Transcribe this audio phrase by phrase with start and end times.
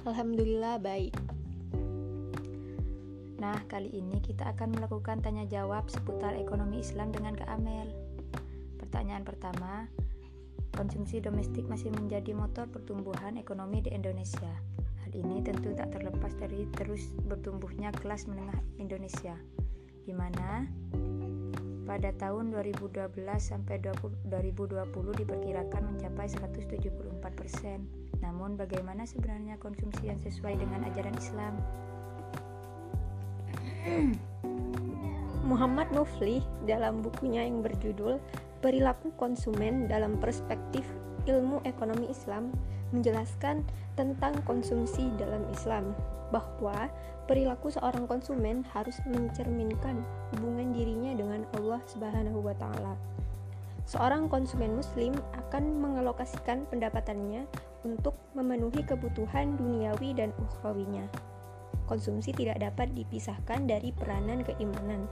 [0.00, 1.12] Alhamdulillah baik.
[3.36, 7.92] Nah, kali ini kita akan melakukan tanya jawab seputar ekonomi Islam dengan Kak Amel.
[8.80, 9.92] Pertanyaan pertama,
[10.72, 14.48] konsumsi domestik masih menjadi motor pertumbuhan ekonomi di Indonesia.
[15.04, 19.36] Hal ini tentu tak terlepas dari terus bertumbuhnya kelas menengah Indonesia,
[20.08, 20.64] di mana
[21.84, 23.04] pada tahun 2012
[23.36, 24.80] sampai 2020
[25.20, 26.88] diperkirakan mencapai 174
[27.36, 27.99] persen.
[28.20, 31.54] Namun bagaimana sebenarnya konsumsi yang sesuai dengan ajaran Islam?
[35.50, 38.20] Muhammad Mufli dalam bukunya yang berjudul
[38.60, 40.84] Perilaku Konsumen dalam Perspektif
[41.24, 42.52] Ilmu Ekonomi Islam
[42.92, 43.64] menjelaskan
[43.96, 45.96] tentang konsumsi dalam Islam
[46.30, 46.92] bahwa
[47.26, 50.02] perilaku seorang konsumen harus mencerminkan
[50.34, 52.94] hubungan dirinya dengan Allah Subhanahu wa taala.
[53.86, 57.46] Seorang konsumen muslim akan mengalokasikan pendapatannya
[57.84, 61.06] untuk memenuhi kebutuhan duniawi dan ukhrawinya.
[61.88, 65.10] Konsumsi tidak dapat dipisahkan dari peranan keimanan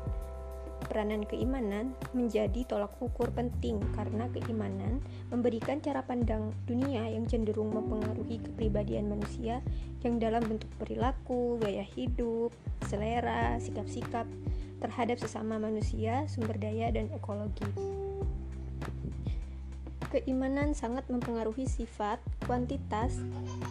[0.86, 5.02] peranan keimanan menjadi tolak ukur penting karena keimanan
[5.34, 9.58] memberikan cara pandang dunia yang cenderung mempengaruhi kepribadian manusia
[10.06, 12.54] yang dalam bentuk perilaku, gaya hidup,
[12.86, 14.24] selera, sikap-sikap
[14.78, 17.66] terhadap sesama manusia, sumber daya, dan ekologi.
[20.08, 22.16] Keimanan sangat mempengaruhi sifat,
[22.48, 23.12] kuantitas,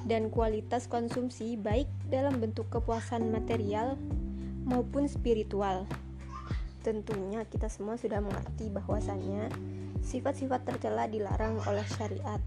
[0.06, 3.98] dan kualitas konsumsi baik dalam bentuk kepuasan material
[4.70, 5.90] maupun spiritual.
[6.86, 9.50] Tentunya kita semua sudah mengerti bahwasannya
[10.06, 12.40] sifat-sifat tercela dilarang oleh syariat,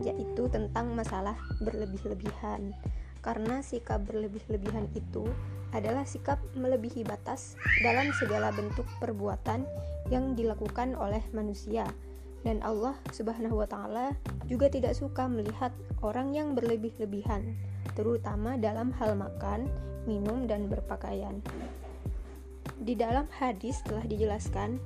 [0.00, 2.72] yaitu tentang masalah berlebih-lebihan.
[3.20, 5.28] Karena sikap berlebih-lebihan itu
[5.76, 9.68] adalah sikap melebihi batas dalam segala bentuk perbuatan
[10.08, 11.84] yang dilakukan oleh manusia.
[12.42, 14.18] Dan Allah Subhanahu wa taala
[14.50, 15.70] juga tidak suka melihat
[16.02, 17.54] orang yang berlebih-lebihan,
[17.94, 19.70] terutama dalam hal makan,
[20.04, 21.38] minum dan berpakaian.
[22.82, 24.82] Di dalam hadis telah dijelaskan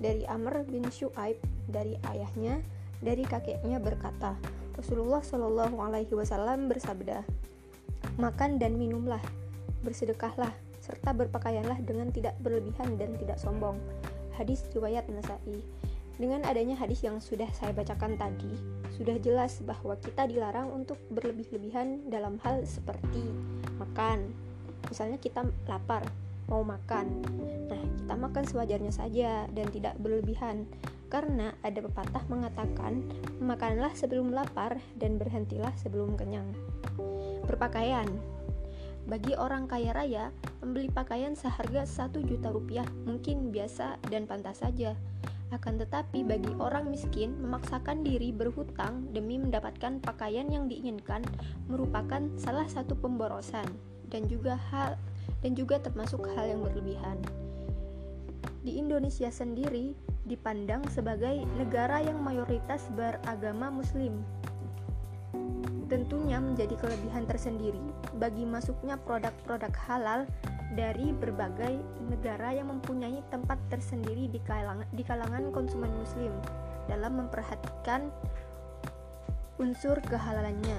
[0.00, 2.60] dari Amr bin Shu'aib dari ayahnya
[3.00, 4.36] dari kakeknya berkata
[4.76, 7.24] Rasulullah Shallallahu Alaihi Wasallam bersabda
[8.16, 9.20] makan dan minumlah
[9.84, 13.76] bersedekahlah serta berpakaianlah dengan tidak berlebihan dan tidak sombong
[14.36, 15.60] hadis riwayat Nasai
[16.20, 18.52] dengan adanya hadis yang sudah saya bacakan tadi
[19.00, 23.24] sudah jelas bahwa kita dilarang untuk berlebih-lebihan dalam hal seperti
[23.80, 24.28] makan
[24.92, 26.04] misalnya kita lapar
[26.50, 27.06] mau makan.
[27.70, 30.66] Nah, kita makan sewajarnya saja dan tidak berlebihan.
[31.06, 33.06] Karena ada pepatah mengatakan,
[33.38, 36.50] makanlah sebelum lapar dan berhentilah sebelum kenyang.
[37.46, 38.06] Berpakaian
[39.10, 40.30] bagi orang kaya raya,
[40.62, 44.94] membeli pakaian seharga 1 juta rupiah mungkin biasa dan pantas saja.
[45.50, 51.26] Akan tetapi bagi orang miskin, memaksakan diri berhutang demi mendapatkan pakaian yang diinginkan
[51.66, 53.66] merupakan salah satu pemborosan
[54.14, 54.94] dan juga hal
[55.42, 57.18] dan juga termasuk hal yang berlebihan.
[58.62, 59.96] Di Indonesia sendiri
[60.28, 64.22] dipandang sebagai negara yang mayoritas beragama Muslim.
[65.90, 67.82] Tentunya menjadi kelebihan tersendiri
[68.22, 70.20] bagi masuknya produk-produk halal
[70.78, 76.30] dari berbagai negara yang mempunyai tempat tersendiri di kalangan, di kalangan konsumen Muslim
[76.86, 78.06] dalam memperhatikan
[79.58, 80.78] unsur kehalalannya.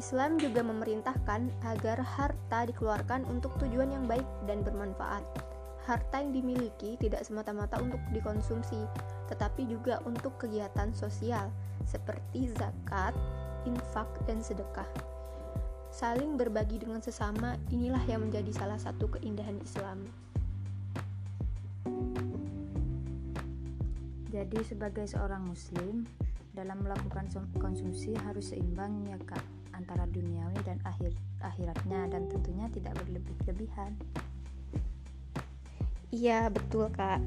[0.00, 5.20] Islam juga memerintahkan agar harta dikeluarkan untuk tujuan yang baik dan bermanfaat.
[5.84, 8.86] Harta yang dimiliki tidak semata-mata untuk dikonsumsi,
[9.28, 11.50] tetapi juga untuk kegiatan sosial
[11.84, 13.12] seperti zakat,
[13.66, 15.11] infak, dan sedekah.
[15.92, 20.00] Saling berbagi dengan sesama inilah yang menjadi salah satu keindahan Islam.
[24.32, 26.08] Jadi sebagai seorang muslim,
[26.56, 27.28] dalam melakukan
[27.60, 29.44] konsumsi harus seimbang ya Kak
[29.76, 31.12] antara duniawi dan akhir
[31.44, 33.92] akhiratnya dan tentunya tidak berlebih-lebihan.
[36.08, 37.20] Iya, betul, Kak.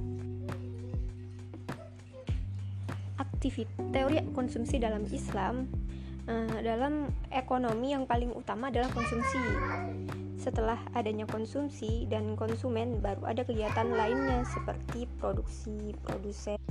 [3.22, 5.85] Aktivitas teori konsumsi dalam Islam
[6.30, 9.42] uh, dalam ekonomi yang paling utama adalah konsumsi.
[10.36, 16.62] Setelah adanya konsumsi dan konsumen, baru ada kegiatan lainnya seperti produksi, produsen,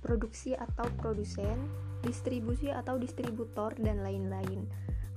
[0.00, 1.56] produksi atau produsen,
[2.00, 4.64] distribusi atau distributor, dan lain-lain.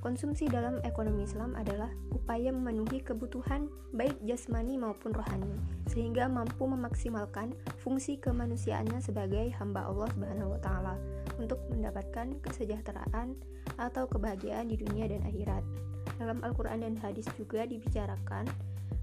[0.04, 5.56] Konsumsi dalam ekonomi Islam adalah upaya memenuhi kebutuhan baik jasmani maupun rohani,
[5.88, 10.96] sehingga mampu memaksimalkan fungsi kemanusiaannya sebagai hamba Allah Subhanahu wa taala
[11.40, 13.40] untuk mendapatkan kesejahteraan
[13.80, 15.64] atau kebahagiaan di dunia dan akhirat.
[16.20, 18.52] Dalam Al-Qur'an dan hadis juga dibicarakan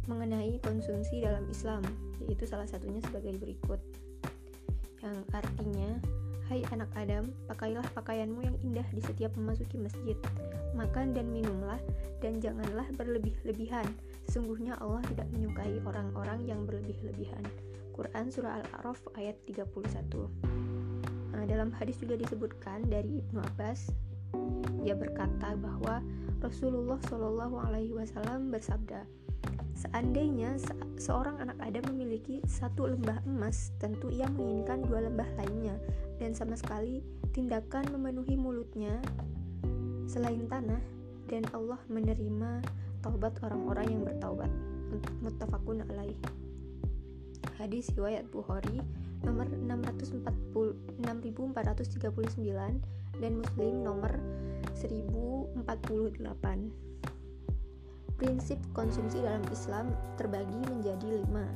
[0.05, 1.81] mengenai konsumsi dalam Islam,
[2.21, 3.81] yaitu salah satunya sebagai berikut.
[5.01, 5.97] Yang artinya
[6.51, 10.19] Hai anak Adam, pakailah pakaianmu yang indah di setiap memasuki masjid.
[10.75, 11.79] Makan dan minumlah,
[12.19, 13.87] dan janganlah berlebih-lebihan.
[14.27, 17.47] Sesungguhnya Allah tidak menyukai orang-orang yang berlebih-lebihan.
[17.95, 19.71] Quran Surah Al-A'raf ayat 31
[21.31, 23.95] nah, Dalam hadis juga disebutkan dari Ibnu Abbas
[24.83, 26.03] Ia berkata bahwa
[26.43, 29.07] Rasulullah Shallallahu Alaihi Wasallam bersabda,
[29.81, 35.73] Seandainya se seorang anak Adam memiliki satu lembah emas, tentu ia menginginkan dua lembah lainnya,
[36.21, 37.01] dan sama sekali
[37.33, 39.01] tindakan memenuhi mulutnya
[40.05, 40.83] selain tanah,
[41.33, 42.61] dan Allah menerima
[43.01, 44.53] taubat orang-orang yang bertaubat.
[45.25, 46.19] Muttafaqun alaih.
[47.57, 48.85] Hadis riwayat Bukhari
[49.25, 52.85] nomor 640, 6439
[53.21, 54.17] dan Muslim nomor
[54.77, 56.90] 1048.
[58.21, 59.89] Prinsip konsumsi dalam Islam
[60.21, 61.49] terbagi menjadi lima.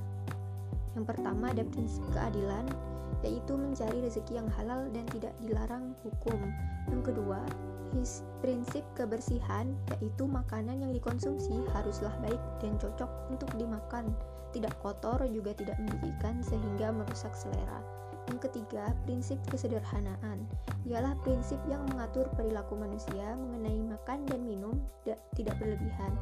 [0.97, 2.65] Yang pertama ada prinsip keadilan,
[3.21, 6.41] yaitu mencari rezeki yang halal dan tidak dilarang hukum.
[6.89, 7.45] Yang kedua,
[8.41, 14.17] prinsip kebersihan, yaitu makanan yang dikonsumsi haruslah baik dan cocok untuk dimakan,
[14.57, 18.04] tidak kotor juga tidak menjijikan sehingga merusak selera.
[18.29, 20.49] Yang ketiga, prinsip kesederhanaan,
[20.89, 24.75] ialah prinsip yang mengatur perilaku manusia mengenai makan dan minum
[25.37, 26.13] tidak berlebihan.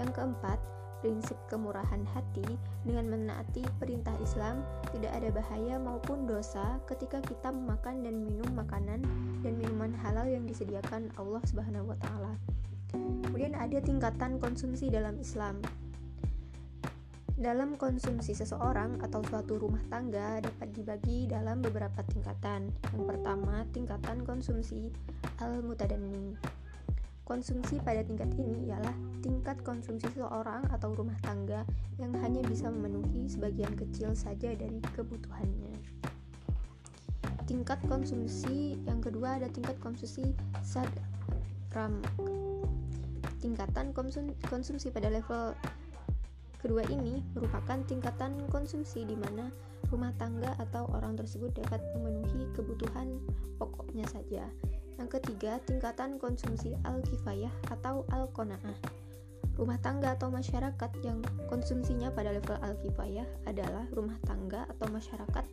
[0.00, 0.56] Yang keempat,
[1.00, 2.44] prinsip kemurahan hati
[2.84, 4.60] dengan menaati perintah Islam
[4.92, 9.00] tidak ada bahaya maupun dosa ketika kita memakan dan minum makanan
[9.40, 11.96] dan minuman halal yang disediakan Allah Subhanahu.
[13.24, 15.64] Kemudian ada tingkatan konsumsi dalam Islam.
[17.40, 22.68] Dalam konsumsi seseorang atau suatu rumah tangga dapat dibagi dalam beberapa tingkatan.
[22.92, 24.92] Yang pertama, tingkatan konsumsi
[25.40, 26.36] al-mutadanni
[27.24, 28.92] Konsumsi pada tingkat ini ialah
[29.24, 31.64] tingkat konsumsi seseorang atau rumah tangga
[31.96, 35.78] yang hanya bisa memenuhi sebagian kecil saja dari kebutuhannya.
[37.48, 42.04] Tingkat konsumsi yang kedua ada tingkat konsumsi sadram.
[43.40, 43.96] Tingkatan
[44.44, 45.56] konsumsi pada level
[46.60, 49.48] kedua ini merupakan tingkatan konsumsi di mana
[49.88, 53.18] rumah tangga atau orang tersebut dapat memenuhi kebutuhan
[53.56, 54.46] pokoknya saja
[55.00, 58.76] yang ketiga, tingkatan konsumsi al-kifayah atau al-kona'ah.
[59.56, 65.44] Rumah tangga atau masyarakat yang konsumsinya pada level al-kifayah adalah rumah tangga atau masyarakat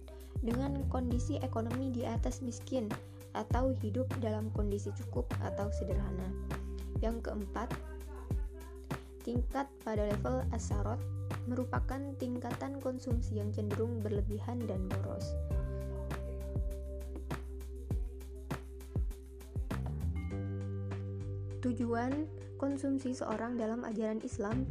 [0.44, 2.92] dengan kondisi ekonomi di atas miskin
[3.40, 6.28] atau hidup dalam kondisi cukup atau sederhana.
[7.00, 7.72] Yang keempat,
[9.28, 11.04] tingkat pada level asarot
[11.52, 15.36] merupakan tingkatan konsumsi yang cenderung berlebihan dan boros.
[21.68, 24.64] tujuan konsumsi seorang dalam ajaran Islam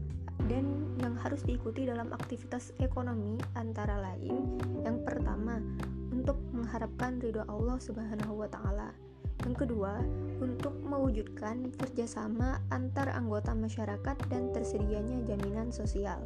[0.48, 0.64] dan
[1.04, 5.60] yang harus diikuti dalam aktivitas ekonomi antara lain yang pertama
[6.08, 9.05] untuk mengharapkan ridho Allah Subhanahu wa taala.
[9.44, 10.00] Yang kedua,
[10.40, 16.24] untuk mewujudkan kerjasama antar anggota masyarakat dan tersedianya jaminan sosial.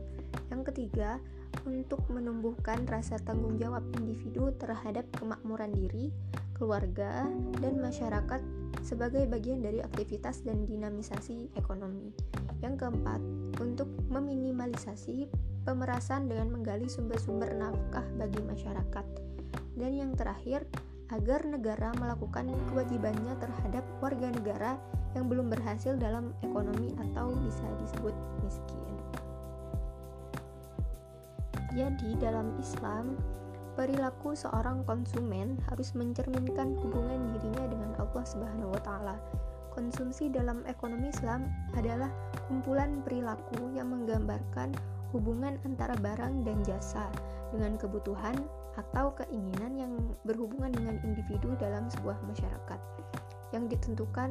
[0.51, 1.19] Yang ketiga,
[1.67, 6.15] untuk menumbuhkan rasa tanggung jawab individu terhadap kemakmuran diri,
[6.55, 7.27] keluarga,
[7.59, 8.41] dan masyarakat
[8.81, 12.15] sebagai bagian dari aktivitas dan dinamisasi ekonomi.
[12.61, 13.21] Yang keempat,
[13.61, 15.29] untuk meminimalisasi
[15.65, 19.07] pemerasan dengan menggali sumber-sumber nafkah bagi masyarakat.
[19.77, 20.69] Dan yang terakhir,
[21.11, 24.79] agar negara melakukan kewajibannya terhadap warga negara
[25.19, 28.95] yang belum berhasil dalam ekonomi atau bisa disebut miskin.
[31.71, 33.15] Jadi, dalam Islam,
[33.81, 39.17] Perilaku seorang konsumen harus mencerminkan hubungan dirinya dengan Allah Subhanahu wa taala.
[39.73, 41.49] Konsumsi dalam ekonomi Islam
[41.79, 42.13] adalah
[42.45, 44.77] kumpulan perilaku yang menggambarkan
[45.17, 47.09] hubungan antara barang dan jasa
[47.55, 48.37] dengan kebutuhan
[48.79, 52.81] atau keinginan yang berhubungan dengan individu dalam sebuah masyarakat
[53.51, 54.31] yang ditentukan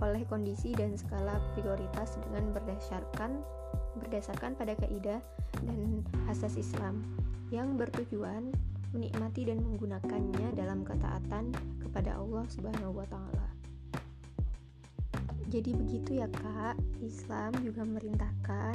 [0.00, 3.42] oleh kondisi dan skala prioritas dengan berdasarkan
[3.98, 5.20] berdasarkan pada kaidah
[5.66, 7.02] dan asas Islam
[7.50, 8.54] yang bertujuan
[8.90, 13.46] menikmati dan menggunakannya dalam ketaatan kepada Allah Subhanahu wa taala.
[15.50, 18.74] Jadi begitu ya Kak, Islam juga merintahkan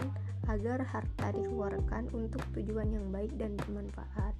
[0.52, 4.36] agar harta dikeluarkan untuk tujuan yang baik dan bermanfaat.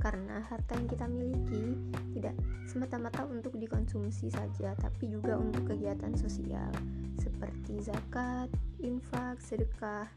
[0.00, 1.76] Karena harta yang kita miliki
[2.16, 2.32] tidak
[2.64, 6.72] semata-mata untuk dikonsumsi saja, tapi juga untuk kegiatan sosial.
[7.20, 8.48] Seperti zakat,
[8.80, 10.08] infak, sedekah.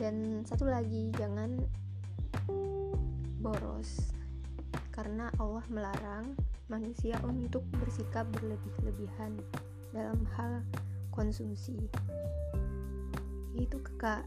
[0.00, 1.60] Dan satu lagi, jangan
[3.44, 4.16] boros.
[4.88, 6.32] Karena Allah melarang
[6.72, 9.36] manusia untuk bersikap berlebih-lebihan
[9.92, 10.64] dalam hal
[11.12, 11.76] konsumsi.
[13.52, 14.24] Itu kakak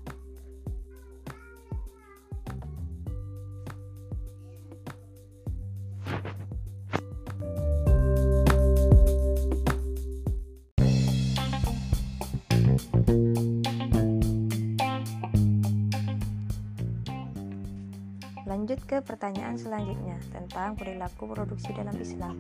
[18.84, 22.36] ke pertanyaan selanjutnya tentang perilaku produksi dalam Islam.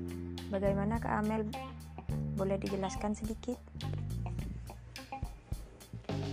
[0.51, 1.47] Bagaimana Kak Amel?
[2.35, 3.57] Boleh dijelaskan sedikit?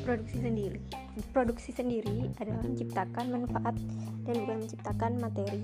[0.02, 0.80] Produksi sendiri.
[1.30, 3.76] Produksi sendiri adalah menciptakan manfaat
[4.26, 5.62] dan bukan menciptakan materi.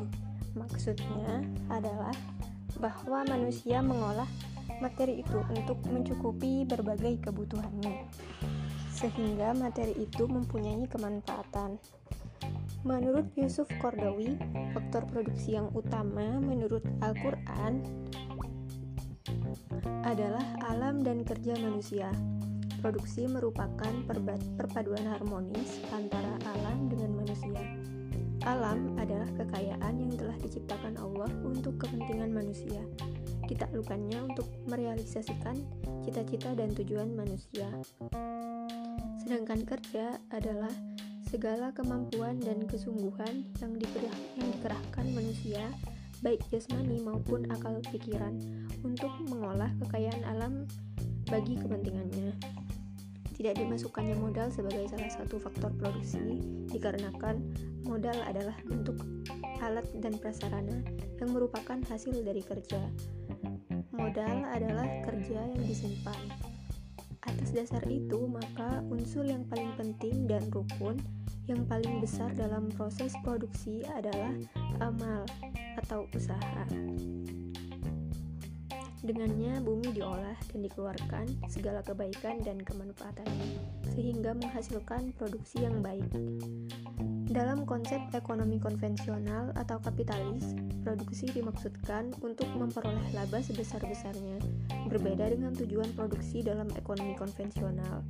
[0.54, 2.14] Maksudnya adalah
[2.78, 4.28] bahwa manusia mengolah
[4.78, 8.04] materi itu untuk mencukupi berbagai kebutuhannya,
[8.92, 11.80] sehingga materi itu mempunyai kemanfaatan.
[12.86, 14.38] Menurut Yusuf Kordawi,
[14.70, 17.82] faktor produksi yang utama menurut Al-Quran
[20.06, 22.14] adalah alam dan kerja manusia.
[22.78, 23.90] Produksi merupakan
[24.54, 27.58] perpaduan harmonis antara alam dengan manusia.
[28.46, 32.86] Alam adalah kekayaan yang telah diciptakan Allah untuk kepentingan manusia.
[33.50, 35.58] Ditaklukannya untuk merealisasikan
[36.06, 37.66] cita-cita dan tujuan manusia.
[39.26, 40.70] Sedangkan kerja adalah
[41.26, 45.62] segala kemampuan dan kesungguhan yang, dikerah, yang dikerahkan manusia,
[46.22, 48.38] baik jasmani maupun akal pikiran,
[48.86, 50.64] untuk mengolah kekayaan alam
[51.26, 52.30] bagi kepentingannya.
[53.36, 56.40] Tidak dimasukkannya modal sebagai salah satu faktor produksi,
[56.72, 57.36] dikarenakan
[57.84, 58.96] modal adalah bentuk
[59.60, 60.80] alat dan prasarana
[61.20, 62.80] yang merupakan hasil dari kerja.
[63.92, 66.55] Modal adalah kerja yang disimpan.
[67.26, 70.98] Atas dasar itu, maka unsur yang paling penting dan rukun
[71.46, 74.34] yang paling besar dalam proses produksi adalah
[74.82, 75.22] amal
[75.78, 76.64] atau usaha.
[79.06, 83.54] Dengannya bumi diolah dan dikeluarkan segala kebaikan dan kemanfaatannya,
[83.94, 86.10] sehingga menghasilkan produksi yang baik.
[87.30, 94.42] Dalam konsep ekonomi konvensional atau kapitalis, produksi dimaksudkan untuk memperoleh laba sebesar-besarnya,
[94.90, 98.02] berbeda dengan tujuan produksi dalam ekonomi konvensional.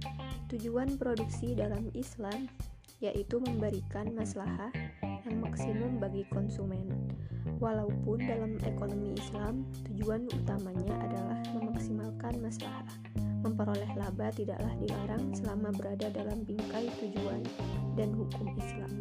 [0.48, 2.48] Tujuan produksi dalam Islam
[3.00, 4.72] yaitu memberikan maslahah
[5.04, 6.88] yang maksimum bagi konsumen.
[7.56, 12.84] Walaupun dalam ekonomi Islam, tujuan utamanya adalah memaksimalkan maslahah.
[13.44, 17.42] Memperoleh laba tidaklah dilarang selama berada dalam bingkai tujuan
[17.94, 18.92] dan hukum Islam.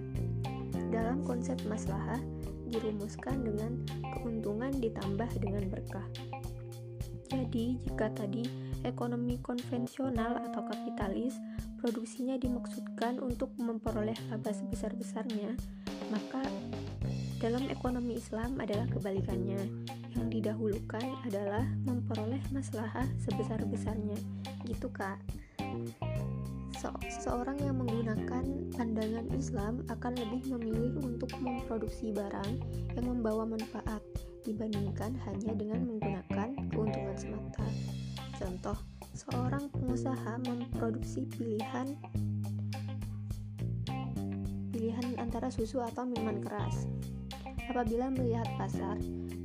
[0.94, 2.22] Dalam konsep maslahah
[2.70, 3.82] dirumuskan dengan
[4.16, 6.06] keuntungan ditambah dengan berkah.
[7.26, 8.46] Jadi, jika tadi
[8.86, 11.36] ekonomi konvensional atau kapitalis
[11.86, 15.54] produksinya dimaksudkan untuk memperoleh laba sebesar-besarnya,
[16.10, 16.42] maka
[17.38, 19.86] dalam ekonomi Islam adalah kebalikannya.
[20.18, 24.18] Yang didahulukan adalah memperoleh maslahah sebesar-besarnya.
[24.66, 25.22] Gitu, Kak.
[26.74, 26.90] Se
[27.22, 32.66] seorang yang menggunakan pandangan Islam akan lebih memilih untuk memproduksi barang
[32.98, 34.02] yang membawa manfaat
[34.42, 37.68] dibandingkan hanya dengan menggunakan keuntungan semata.
[38.42, 41.96] Contoh, seorang pengusaha memproduksi pilihan
[44.76, 46.84] pilihan antara susu atau minuman keras.
[47.72, 49.00] Apabila melihat pasar,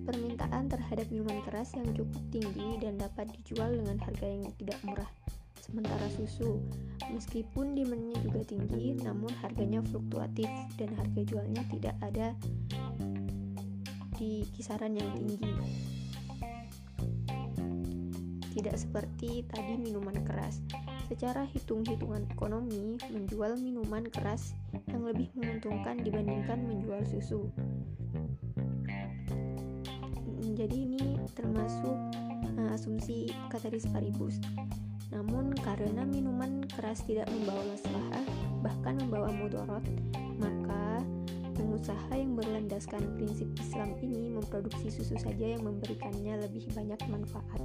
[0.05, 5.11] permintaan terhadap minuman keras yang cukup tinggi dan dapat dijual dengan harga yang tidak murah.
[5.63, 6.59] Sementara susu,
[7.15, 12.35] meskipun demandnya juga tinggi, namun harganya fluktuatif dan harga jualnya tidak ada
[14.19, 15.47] di kisaran yang tinggi.
[18.61, 20.61] Tidak seperti tadi minuman keras.
[21.09, 24.53] Secara hitung-hitungan ekonomi, menjual minuman keras
[24.85, 27.49] yang lebih menguntungkan dibandingkan menjual susu.
[30.61, 31.97] Jadi ini termasuk
[32.61, 34.37] uh, asumsi kataris paribus
[35.11, 38.23] namun karena minuman keras tidak membawa masalah
[38.63, 39.83] bahkan membawa mudorot
[40.39, 41.03] maka
[41.59, 47.61] pengusaha yang berlandaskan prinsip Islam ini memproduksi susu saja yang memberikannya lebih banyak manfaat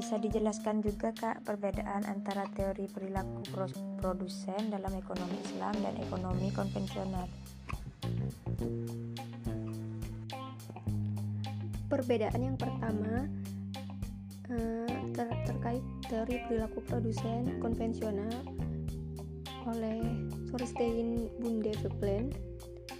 [0.00, 3.44] bisa dijelaskan juga kak perbedaan antara teori perilaku
[4.00, 7.28] produsen dalam ekonomi Islam dan ekonomi konvensional?
[11.92, 13.28] Perbedaan yang pertama
[14.48, 18.32] uh, ter terkait teori perilaku produsen konvensional
[19.68, 20.00] oleh
[20.48, 22.32] Thorstein Bundeveplen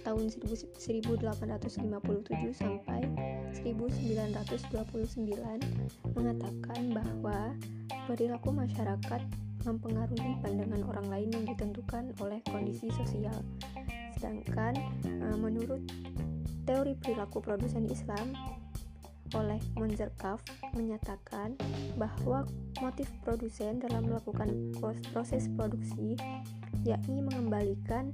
[0.05, 1.81] tahun 1857
[2.53, 3.01] sampai
[3.61, 5.37] 1929
[6.17, 7.53] mengatakan bahwa
[8.09, 9.21] perilaku masyarakat
[9.61, 13.37] mempengaruhi pandangan orang lain yang ditentukan oleh kondisi sosial.
[14.17, 14.73] Sedangkan
[15.05, 15.85] uh, menurut
[16.65, 18.33] teori perilaku produsen Islam,
[19.31, 20.43] oleh Monzerkaf
[20.75, 21.55] menyatakan
[21.95, 22.43] bahwa
[22.83, 24.75] motif produsen dalam melakukan
[25.11, 26.19] proses produksi
[26.83, 28.11] yakni mengembalikan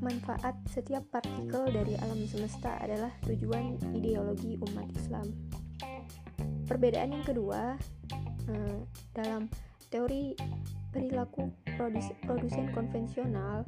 [0.00, 5.28] manfaat setiap partikel dari alam semesta adalah tujuan ideologi umat Islam.
[6.64, 7.76] Perbedaan yang kedua
[8.48, 8.78] eh,
[9.12, 9.46] dalam
[9.92, 10.32] teori
[10.90, 11.52] perilaku
[12.24, 13.62] produsen konvensional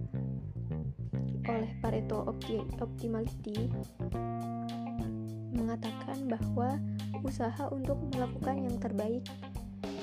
[1.43, 2.23] oleh Pareto
[2.81, 3.69] Optimality
[5.53, 6.79] mengatakan bahwa
[7.23, 9.27] usaha untuk melakukan yang terbaik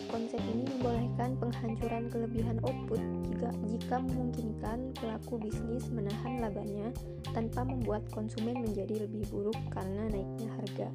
[0.09, 2.97] Konsep ini membolehkan penghancuran kelebihan output
[3.29, 6.89] jika, jika memungkinkan pelaku bisnis menahan labanya
[7.29, 10.89] tanpa membuat konsumen menjadi lebih buruk karena naiknya harga.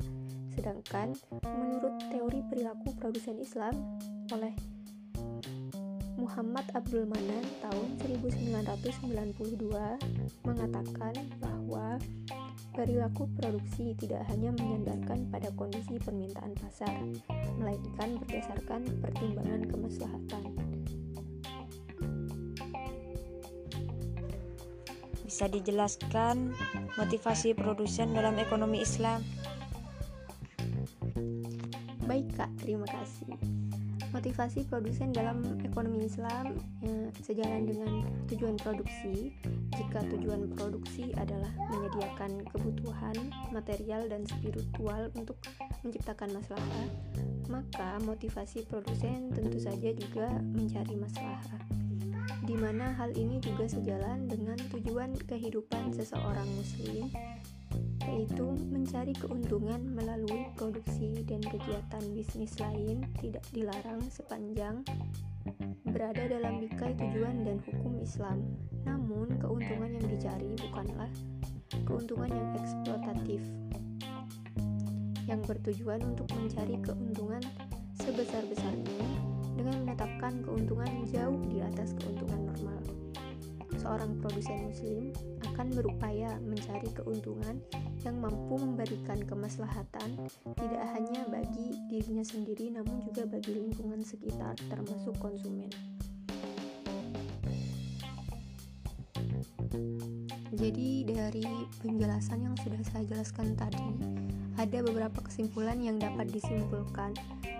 [0.50, 1.14] Sedangkan
[1.46, 3.78] menurut teori perilaku produsen Islam
[4.34, 4.50] oleh
[6.18, 12.02] Muhammad Abdul Manan tahun 1992 mengatakan bahwa
[12.74, 16.90] Perilaku produksi tidak hanya menyandarkan pada kondisi permintaan pasar,
[17.54, 20.44] melainkan berdasarkan pertimbangan kemaslahatan.
[25.22, 26.50] Bisa dijelaskan
[26.98, 29.22] motivasi produsen dalam ekonomi Islam?
[32.10, 33.38] Baik, Kak, terima kasih.
[34.10, 39.30] Motivasi produsen dalam ekonomi Islam ya, sejalan dengan tujuan produksi.
[39.74, 43.16] Jika tujuan produksi adalah menyediakan kebutuhan
[43.50, 45.34] material dan spiritual untuk
[45.82, 46.86] menciptakan masalah,
[47.50, 51.42] maka motivasi produsen tentu saja juga mencari masalah.
[52.44, 57.10] Di mana hal ini juga sejalan dengan tujuan kehidupan seseorang muslim
[58.04, 64.84] yaitu mencari keuntungan melalui produksi dan kegiatan bisnis lain tidak dilarang sepanjang
[65.84, 68.42] berada dalam bingkai tujuan dan hukum Islam.
[68.84, 71.10] Namun, keuntungan yang dicari bukanlah
[71.84, 73.40] keuntungan yang eksploitatif
[75.24, 77.40] yang bertujuan untuk mencari keuntungan
[77.96, 79.08] sebesar-besarnya
[79.56, 83.03] dengan menetapkan keuntungan jauh di atas keuntungan normal.
[83.84, 85.12] Seorang produsen muslim
[85.44, 87.60] akan berupaya mencari keuntungan
[88.00, 90.24] yang mampu memberikan kemaslahatan
[90.56, 95.68] tidak hanya bagi dirinya sendiri namun juga bagi lingkungan sekitar termasuk konsumen.
[100.54, 101.44] Jadi dari
[101.84, 103.84] penjelasan yang sudah saya jelaskan tadi,
[104.54, 107.14] ada beberapa kesimpulan yang dapat disimpulkan.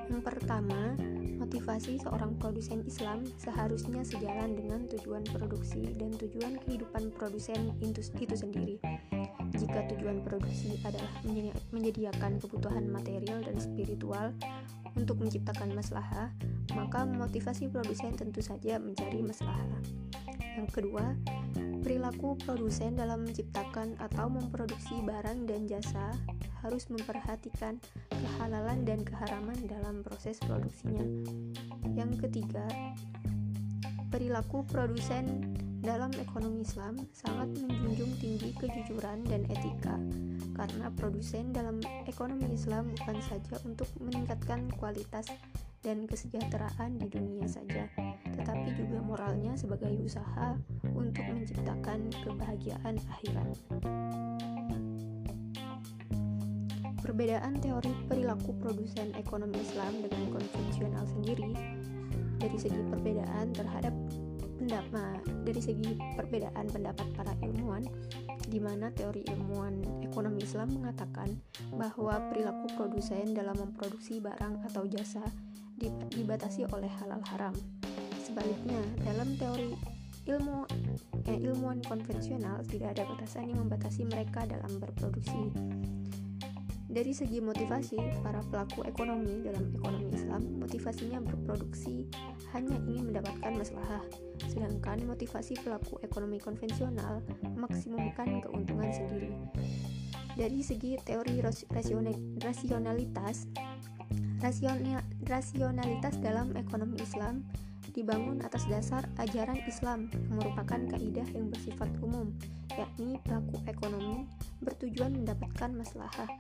[0.07, 0.94] Yang pertama,
[1.40, 8.00] motivasi seorang produsen Islam seharusnya sejalan dengan tujuan produksi dan tujuan kehidupan produsen itu,
[8.37, 8.76] sendiri.
[9.54, 11.11] Jika tujuan produksi adalah
[11.70, 14.35] menyediakan kebutuhan material dan spiritual
[14.94, 16.30] untuk menciptakan masalah,
[16.74, 19.83] maka motivasi produsen tentu saja mencari masalah.
[20.54, 21.18] Yang kedua,
[21.83, 26.14] perilaku produsen dalam menciptakan atau memproduksi barang dan jasa
[26.64, 27.76] harus memperhatikan
[28.09, 31.04] kehalalan dan keharaman dalam proses produksinya.
[31.92, 32.64] Yang ketiga,
[34.09, 35.52] perilaku produsen
[35.85, 40.01] dalam ekonomi Islam sangat menjunjung tinggi kejujuran dan etika,
[40.57, 41.77] karena produsen dalam
[42.09, 45.29] ekonomi Islam bukan saja untuk meningkatkan kualitas
[45.85, 47.85] dan kesejahteraan di dunia saja,
[48.33, 50.57] tetapi juga moralnya sebagai usaha
[50.97, 53.53] untuk menciptakan kebahagiaan akhirat.
[57.05, 61.53] Perbedaan teori perilaku produsen ekonomi Islam dengan konvensional sendiri
[62.40, 63.92] dari segi perbedaan terhadap
[64.64, 67.85] pendapat dari segi perbedaan pendapat para ilmuwan
[68.48, 71.37] di mana teori ilmuwan ekonomi Islam mengatakan
[71.77, 75.20] bahwa perilaku produsen dalam memproduksi barang atau jasa
[76.16, 77.53] dibatasi oleh halal haram.
[78.24, 79.77] Sebaliknya, dalam teori
[80.24, 80.64] ilmu
[81.29, 85.53] eh, ilmuwan konvensional tidak ada batasan yang membatasi mereka dalam berproduksi.
[86.94, 92.07] Dari segi motivasi, para pelaku ekonomi dalam ekonomi Islam motivasinya berproduksi
[92.54, 93.98] hanya ingin mendapatkan masalah,
[94.46, 99.35] sedangkan motivasi pelaku ekonomi konvensional memaksimumkan keuntungan sendiri.
[100.38, 101.42] Dari segi teori
[102.38, 103.50] rasionalitas,
[105.26, 107.42] rasionalitas dalam ekonomi Islam
[107.90, 112.30] dibangun atas dasar ajaran Islam yang merupakan kaidah yang bersifat umum,
[112.78, 114.30] yakni pelaku ekonomi
[114.62, 116.30] bertujuan mendapatkan maslahah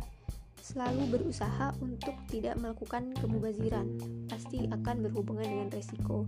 [0.64, 3.84] selalu berusaha untuk tidak melakukan kemubaziran,
[4.32, 6.24] pasti akan berhubungan dengan resiko.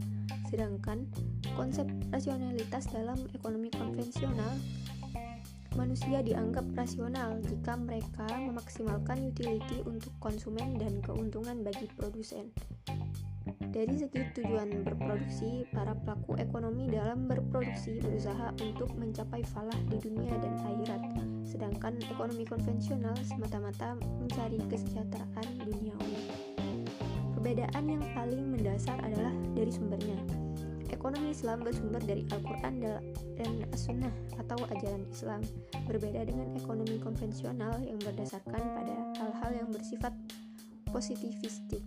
[0.53, 1.09] Sedangkan
[1.57, 4.61] konsep rasionalitas dalam ekonomi konvensional,
[5.73, 12.53] manusia dianggap rasional jika mereka memaksimalkan utility untuk konsumen dan keuntungan bagi produsen.
[13.73, 20.33] Dari segi tujuan berproduksi, para pelaku ekonomi dalam berproduksi berusaha untuk mencapai falah di dunia
[20.45, 21.26] dan akhirat
[21.57, 26.17] sedangkan ekonomi konvensional semata-mata mencari kesejahteraan duniawi.
[27.33, 30.21] Perbedaan yang paling mendasar adalah dari sumbernya.
[30.93, 32.85] Ekonomi Islam bersumber dari Al-Quran
[33.41, 35.41] dan As-Sunnah atau ajaran Islam,
[35.89, 40.13] berbeda dengan ekonomi konvensional yang berdasarkan pada hal-hal yang bersifat
[40.93, 41.81] positivistik.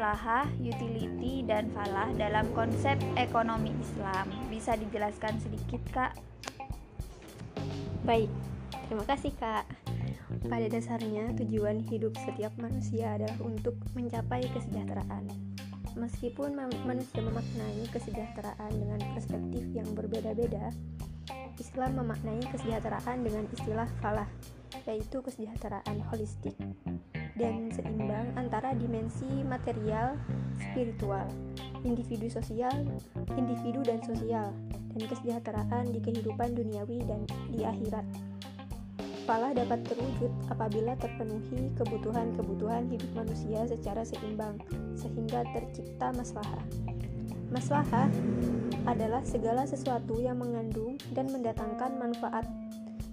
[0.00, 4.32] Maslahah, utility, dan falah dalam konsep ekonomi Islam?
[4.48, 6.16] Bisa dijelaskan sedikit, Kak?
[8.08, 8.32] Baik,
[8.88, 9.68] terima kasih, Kak.
[10.48, 15.28] Pada dasarnya, tujuan hidup setiap manusia adalah untuk mencapai kesejahteraan.
[16.00, 16.56] Meskipun
[16.88, 20.72] manusia memaknai kesejahteraan dengan perspektif yang berbeda-beda,
[21.60, 24.32] Islam memaknai kesejahteraan dengan istilah falah,
[24.88, 26.56] yaitu kesejahteraan holistik
[27.40, 30.20] dan seimbang antara dimensi material,
[30.60, 31.24] spiritual,
[31.88, 32.84] individu sosial,
[33.40, 34.52] individu dan sosial,
[34.92, 38.04] dan kesejahteraan di kehidupan duniawi dan di akhirat.
[39.24, 44.60] Falah dapat terwujud apabila terpenuhi kebutuhan-kebutuhan hidup manusia secara seimbang,
[44.92, 46.64] sehingga tercipta maslahah.
[47.48, 48.06] Maslahah
[48.84, 52.44] adalah segala sesuatu yang mengandung dan mendatangkan manfaat.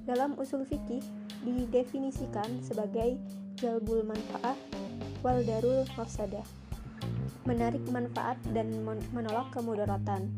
[0.04, 1.04] Dalam usul fikih
[1.44, 3.20] didefinisikan sebagai
[3.58, 4.58] jalbul manfaat
[5.26, 6.46] wal darul mafsadah
[7.50, 8.70] menarik manfaat dan
[9.10, 10.30] menolak kemudaratan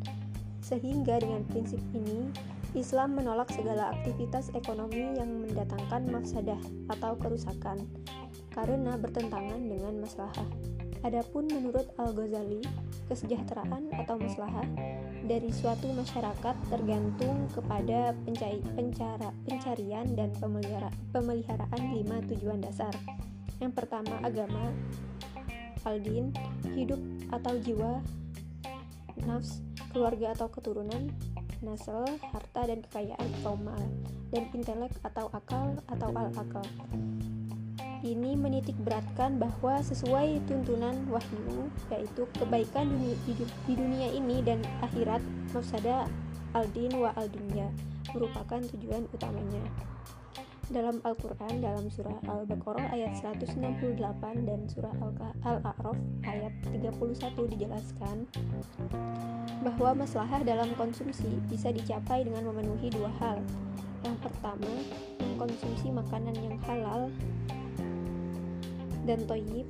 [0.63, 2.31] sehingga dengan prinsip ini
[2.77, 6.61] Islam menolak segala aktivitas ekonomi yang mendatangkan mafsadah
[6.93, 7.81] atau kerusakan
[8.53, 10.45] karena bertentangan dengan maslahah.
[11.01, 12.61] Adapun menurut Al-Ghazali,
[13.09, 14.67] kesejahteraan atau maslahah
[15.29, 22.89] dari suatu masyarakat tergantung kepada pencari, pencara, pencarian dan pemelihara, pemeliharaan lima tujuan dasar.
[23.61, 24.73] Yang pertama, agama,
[25.85, 26.33] aldin,
[26.73, 26.97] hidup
[27.29, 28.01] atau jiwa,
[29.29, 29.61] nafs,
[29.93, 31.13] keluarga atau keturunan,
[31.61, 33.85] nasel, harta dan kekayaan atau mal,
[34.33, 36.65] dan intelek atau akal atau al-akal.
[37.99, 43.11] Ini menitik beratkan bahwa sesuai tuntunan wahyu, yaitu kebaikan di
[43.67, 45.19] dunia ini dan akhirat,
[45.51, 46.07] mafsada
[46.55, 47.67] al-din wa al-dunya,
[48.15, 49.59] merupakan tujuan utamanya.
[50.69, 53.99] Dalam Al-Quran, dalam surah Al-Baqarah ayat 168
[54.47, 54.95] dan surah
[55.43, 58.29] Al-A'raf ayat 31 dijelaskan
[59.65, 63.41] bahwa maslahah dalam konsumsi bisa dicapai dengan memenuhi dua hal.
[64.05, 64.71] Yang pertama,
[65.19, 67.11] mengkonsumsi makanan yang halal
[69.07, 69.67] dan toyib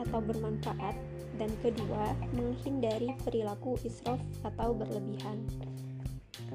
[0.00, 0.96] atau bermanfaat
[1.40, 5.40] dan kedua, menghindari perilaku israf atau berlebihan.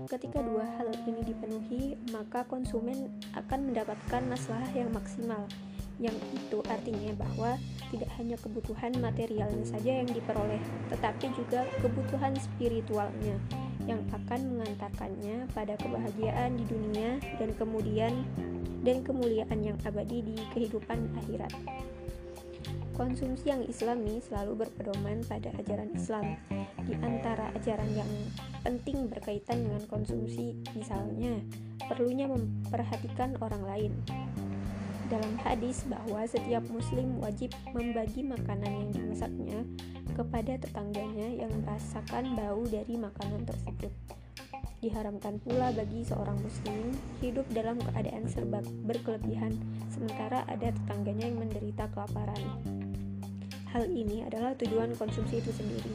[0.05, 5.49] Ketika dua hal ini dipenuhi, maka konsumen akan mendapatkan masalah yang maksimal.
[5.97, 7.57] Yang itu artinya bahwa
[7.89, 10.59] tidak hanya kebutuhan materialnya saja yang diperoleh,
[10.91, 13.39] tetapi juga kebutuhan spiritualnya
[13.87, 18.13] yang akan mengantarkannya pada kebahagiaan di dunia dan kemudian
[18.85, 21.53] dan kemuliaan yang abadi di kehidupan akhirat.
[22.95, 26.39] Konsumsi yang islami selalu berpedoman pada ajaran Islam.
[26.87, 28.07] Di antara ajaran yang
[28.63, 31.43] penting berkaitan dengan konsumsi, misalnya,
[31.91, 33.91] perlunya memperhatikan orang lain.
[35.11, 39.59] Dalam hadis bahwa setiap muslim wajib membagi makanan yang dimasaknya
[40.15, 43.91] kepada tetangganya yang merasakan bau dari makanan tersebut.
[44.79, 49.51] Diharamkan pula bagi seorang muslim hidup dalam keadaan serba berkelebihan
[49.91, 52.74] sementara ada tetangganya yang menderita kelaparan.
[53.75, 55.91] Hal ini adalah tujuan konsumsi itu sendiri,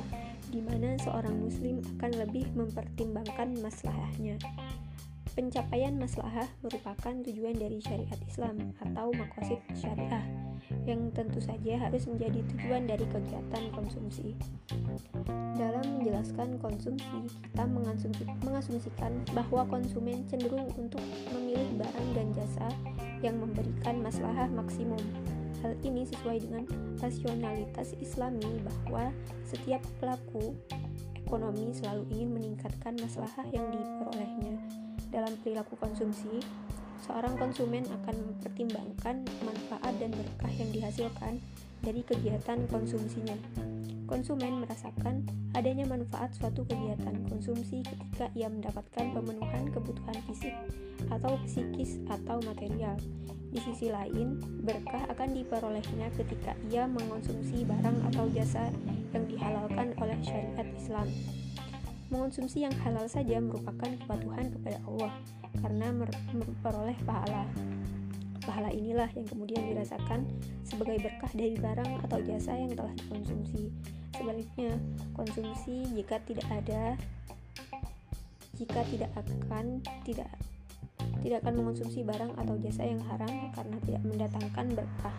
[0.52, 4.36] di mana seorang muslim akan lebih mempertimbangkan maslahahnya.
[5.32, 10.28] Pencapaian maslahah merupakan tujuan dari syariat Islam atau makosid syariah,
[10.84, 14.36] yang tentu saja harus menjadi tujuan dari kegiatan konsumsi.
[15.56, 17.64] Dalam menjelaskan konsumsi, kita
[18.44, 21.00] mengasumsikan bahwa konsumen cenderung untuk
[21.32, 22.68] memilih barang dan jasa
[23.24, 25.00] yang memberikan maslahah maksimum
[25.60, 26.64] Hal ini sesuai dengan
[26.96, 29.12] rasionalitas Islami bahwa
[29.44, 30.56] setiap pelaku
[31.20, 34.56] ekonomi selalu ingin meningkatkan masalah yang diperolehnya.
[35.12, 36.40] Dalam perilaku konsumsi,
[37.04, 41.38] seorang konsumen akan mempertimbangkan manfaat dan berkah yang dihasilkan
[41.84, 43.36] dari kegiatan konsumsinya.
[44.10, 45.22] Konsumen merasakan
[45.54, 50.54] adanya manfaat suatu kegiatan konsumsi ketika ia mendapatkan pemenuhan kebutuhan fisik
[51.14, 52.98] atau psikis atau material
[53.50, 58.70] di sisi lain, berkah akan diperolehnya ketika ia mengonsumsi barang atau jasa
[59.10, 61.10] yang dihalalkan oleh syariat Islam.
[62.10, 65.12] Mengonsumsi yang halal saja merupakan kepatuhan kepada Allah
[65.62, 65.88] karena
[66.34, 67.46] memperoleh pahala.
[68.46, 70.26] Pahala inilah yang kemudian dirasakan
[70.62, 73.70] sebagai berkah dari barang atau jasa yang telah dikonsumsi.
[74.14, 74.78] Sebaliknya,
[75.14, 76.94] konsumsi jika tidak ada
[78.60, 80.28] jika tidak akan tidak
[81.20, 85.16] tidak akan mengonsumsi barang atau jasa yang haram karena tidak mendatangkan berkah.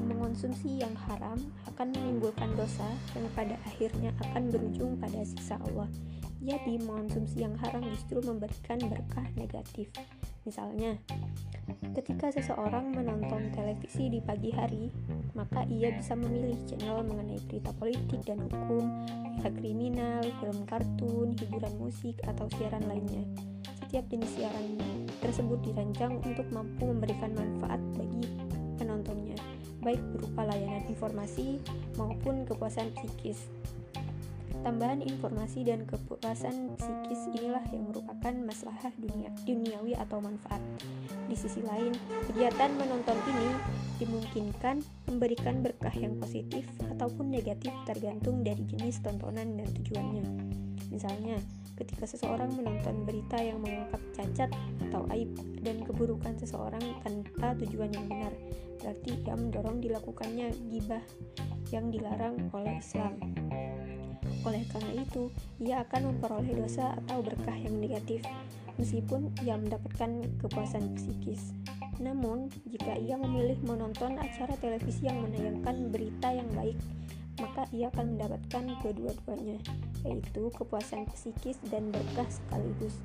[0.00, 5.90] Mengonsumsi yang haram akan menimbulkan dosa yang pada akhirnya akan berujung pada siksa Allah.
[6.40, 9.92] Jadi, mengonsumsi yang haram justru memberikan berkah negatif.
[10.44, 10.98] Misalnya,
[11.90, 14.90] Ketika seseorang menonton televisi di pagi hari,
[15.34, 18.84] maka ia bisa memilih channel mengenai berita politik dan hukum,
[19.34, 23.26] berita kriminal, film kartun, hiburan musik, atau siaran lainnya.
[23.82, 24.78] Setiap jenis siaran
[25.18, 28.22] tersebut dirancang untuk mampu memberikan manfaat bagi
[28.78, 29.38] penontonnya,
[29.82, 31.58] baik berupa layanan informasi
[31.98, 33.50] maupun kepuasan psikis.
[34.60, 40.60] Tambahan informasi dan kepuasan psikis inilah yang merupakan masalah dunia, duniawi atau manfaat.
[41.30, 41.94] Di sisi lain,
[42.28, 43.50] kegiatan menonton ini
[44.02, 50.26] dimungkinkan memberikan berkah yang positif ataupun negatif tergantung dari jenis tontonan dan tujuannya.
[50.90, 51.38] Misalnya,
[51.80, 54.50] ketika seseorang menonton berita yang mengungkap cacat
[54.90, 55.32] atau aib
[55.64, 58.34] dan keburukan seseorang tanpa tujuan yang benar,
[58.82, 61.04] berarti ia mendorong dilakukannya gibah
[61.70, 63.16] yang dilarang oleh Islam.
[64.40, 65.28] Oleh karena itu,
[65.60, 68.24] ia akan memperoleh dosa atau berkah yang negatif,
[68.80, 71.52] meskipun ia mendapatkan kepuasan psikis.
[72.00, 76.80] Namun, jika ia memilih menonton acara televisi yang menayangkan berita yang baik,
[77.40, 79.60] maka ia akan mendapatkan kedua-duanya,
[80.08, 82.96] yaitu kepuasan psikis dan berkah sekaligus.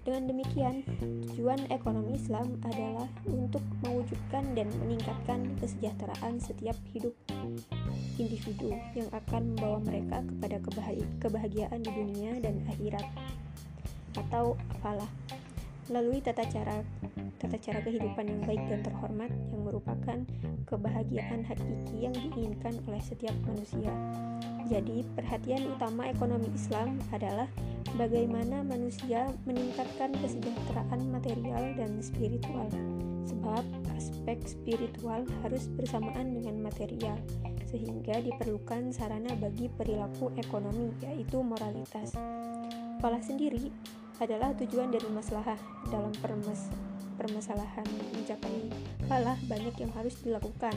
[0.00, 0.80] Dengan demikian,
[1.28, 7.12] tujuan ekonomi Islam adalah untuk mewujudkan dan meningkatkan kesejahteraan setiap hidup
[8.16, 10.56] individu yang akan membawa mereka kepada
[11.20, 13.04] kebahagiaan di dunia dan akhirat.
[14.16, 15.08] Atau apalah
[15.90, 16.86] melalui tata cara
[17.40, 20.18] tata cara kehidupan yang baik dan terhormat yang merupakan
[20.68, 23.88] kebahagiaan hakiki yang diinginkan oleh setiap manusia.
[24.68, 27.48] Jadi, perhatian utama ekonomi Islam adalah
[27.96, 32.68] bagaimana manusia meningkatkan kesejahteraan material dan spiritual.
[33.24, 33.64] Sebab
[33.96, 37.16] aspek spiritual harus bersamaan dengan material
[37.70, 42.18] sehingga diperlukan sarana bagi perilaku ekonomi, yaitu moralitas.
[42.98, 43.70] Falah sendiri
[44.20, 45.56] adalah tujuan dari masalah
[45.88, 46.68] dalam permes
[47.16, 47.84] permasalahan
[48.16, 48.72] mencapai
[49.04, 50.72] falah banyak yang harus dilakukan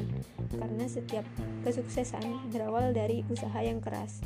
[0.51, 1.23] karena setiap
[1.63, 4.19] kesuksesan berawal dari usaha yang keras.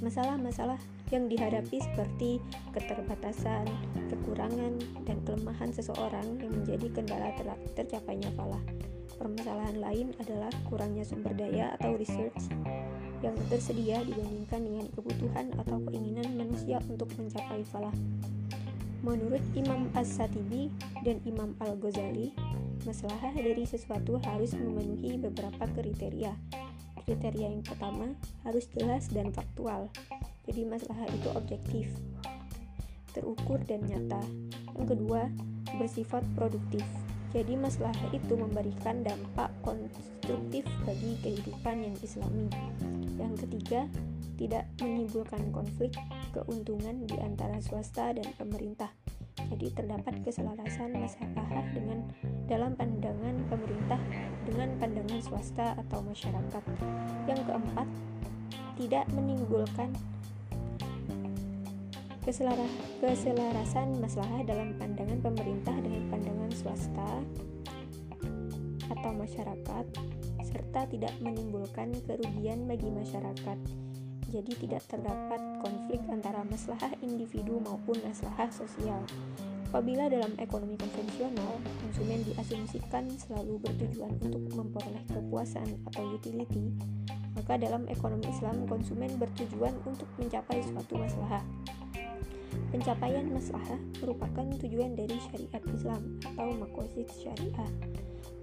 [0.00, 0.80] Masalah-masalah
[1.12, 2.40] yang dihadapi seperti
[2.72, 3.68] keterbatasan,
[4.08, 8.60] kekurangan, dan kelemahan seseorang yang menjadi kendala ter tercapainya falah.
[9.20, 12.48] Permasalahan lain adalah kurangnya sumber daya atau research
[13.20, 17.92] yang tersedia dibandingkan dengan kebutuhan atau keinginan manusia untuk mencapai falah.
[19.00, 20.68] Menurut Imam As-Satibi
[21.04, 22.36] dan Imam Al-Ghazali,
[22.84, 26.36] masalah dari sesuatu harus memenuhi beberapa kriteria.
[27.08, 28.12] Kriteria yang pertama
[28.44, 29.88] harus jelas dan faktual.
[30.44, 31.86] Jadi masalah itu objektif,
[33.16, 34.20] terukur dan nyata.
[34.76, 35.32] Yang kedua,
[35.80, 36.84] bersifat produktif.
[37.30, 42.50] Jadi masalah itu memberikan dampak konstruktif bagi kehidupan yang islami.
[43.14, 43.86] Yang ketiga,
[44.34, 45.94] tidak menimbulkan konflik
[46.34, 48.90] keuntungan di antara swasta dan pemerintah.
[49.50, 52.02] Jadi terdapat keselarasan masalah dengan
[52.50, 54.00] dalam pandangan pemerintah
[54.48, 56.62] dengan pandangan swasta atau masyarakat.
[57.30, 57.88] Yang keempat,
[58.74, 59.94] tidak menimbulkan
[62.22, 67.10] keselarasan masalah dalam pandangan pemerintah dengan pandangan swasta
[68.90, 69.86] atau masyarakat
[70.50, 73.58] serta tidak menimbulkan kerugian bagi masyarakat.
[74.30, 79.02] Jadi tidak terdapat konflik antara masalah individu maupun masalah sosial.
[79.70, 86.74] Apabila dalam ekonomi konvensional, konsumen diasumsikan selalu bertujuan untuk memperoleh kepuasan atau utility,
[87.38, 91.42] maka dalam ekonomi Islam konsumen bertujuan untuk mencapai suatu masalah.
[92.70, 97.70] Pencapaian maslahah merupakan tujuan dari syariat Islam atau makosid syariah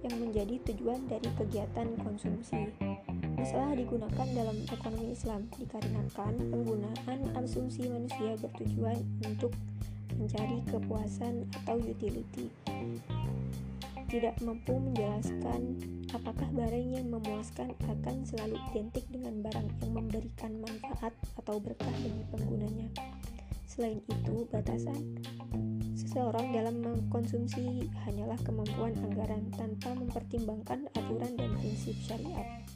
[0.04, 2.68] yang menjadi tujuan dari kegiatan konsumsi.
[3.40, 9.56] Masalah digunakan dalam ekonomi Islam dikarenakan penggunaan asumsi manusia bertujuan untuk
[10.20, 12.52] mencari kepuasan atau utility.
[14.08, 15.60] Tidak mampu menjelaskan
[16.16, 22.24] apakah barang yang memuaskan akan selalu identik dengan barang yang memberikan manfaat atau berkah bagi
[22.32, 22.88] penggunanya.
[23.78, 25.22] Selain itu, batasan
[25.94, 32.66] seseorang dalam mengkonsumsi hanyalah kemampuan anggaran tanpa mempertimbangkan aturan dan prinsip syariat.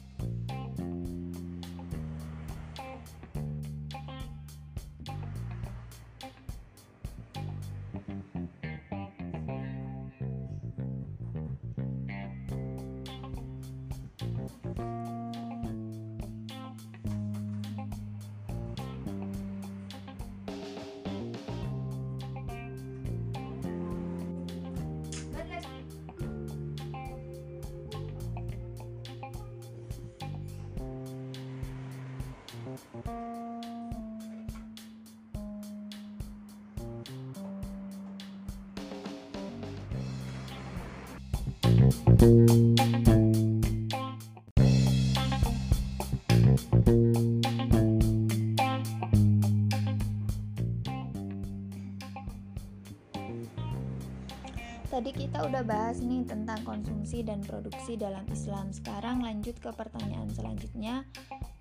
[54.93, 58.69] Tadi kita udah bahas nih tentang konsumsi dan produksi dalam Islam.
[58.69, 61.09] Sekarang lanjut ke pertanyaan selanjutnya,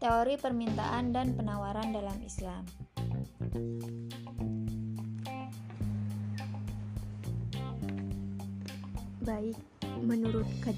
[0.05, 2.69] teori permintaan dan penawaran dalam Islam.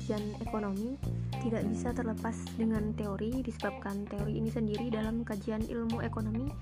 [0.04, 1.00] Kajian ekonomi,
[1.40, 6.52] tidak bisa terlepas dengan teori disebabkan teori ini sendiri dalam kajian ilmu ekonomi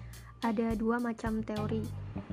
[0.46, 1.82] ada dua macam teori,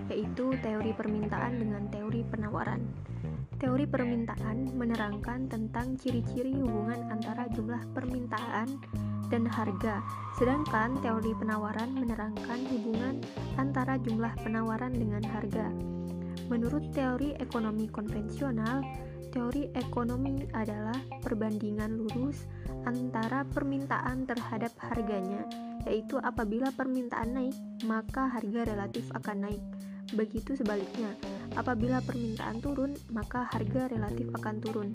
[0.05, 2.85] yaitu teori permintaan dengan teori penawaran.
[3.57, 8.77] Teori permintaan menerangkan tentang ciri-ciri hubungan antara jumlah permintaan
[9.33, 10.05] dan harga,
[10.37, 13.17] sedangkan teori penawaran menerangkan hubungan
[13.57, 15.73] antara jumlah penawaran dengan harga.
[16.53, 18.85] Menurut teori ekonomi konvensional,
[19.29, 22.49] teori ekonomi adalah perbandingan lurus
[22.83, 25.45] antara permintaan terhadap harganya,
[25.85, 29.63] yaitu apabila permintaan naik, maka harga relatif akan naik.
[30.17, 31.13] Begitu sebaliknya,
[31.53, 34.89] apabila permintaan turun, maka harga relatif akan turun.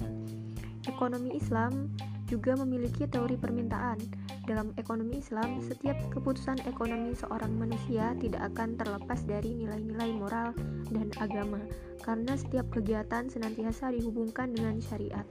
[0.85, 1.95] Ekonomi Islam
[2.29, 3.99] juga memiliki teori permintaan.
[4.45, 10.53] Dalam ekonomi Islam, setiap keputusan ekonomi seorang manusia tidak akan terlepas dari nilai-nilai moral
[10.93, 11.61] dan agama,
[12.05, 15.25] karena setiap kegiatan senantiasa dihubungkan dengan syariat.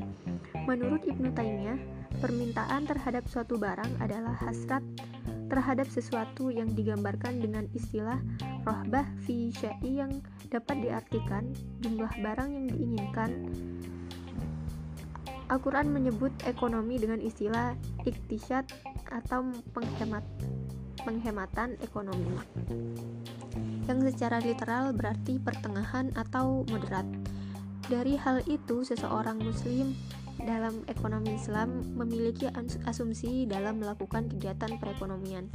[0.66, 1.78] Menurut Ibnu Taimiyah,
[2.18, 4.82] permintaan terhadap suatu barang adalah hasrat
[5.54, 8.18] terhadap sesuatu yang digambarkan dengan istilah
[8.66, 11.54] rohbah fi syai yang dapat diartikan
[11.86, 13.32] jumlah barang yang diinginkan.
[15.52, 17.76] Al-Quran menyebut ekonomi dengan istilah
[18.08, 18.70] iktisyat
[19.12, 20.24] atau penghemat,
[21.04, 22.40] penghematan ekonomi
[23.88, 27.04] yang secara literal berarti pertengahan atau moderat.
[27.92, 29.92] Dari hal itu, seseorang muslim
[30.40, 32.48] dalam ekonomi Islam memiliki
[32.88, 35.52] asumsi dalam melakukan kegiatan perekonomian.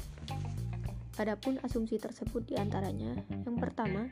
[1.19, 4.07] Adapun asumsi tersebut di antaranya, yang pertama,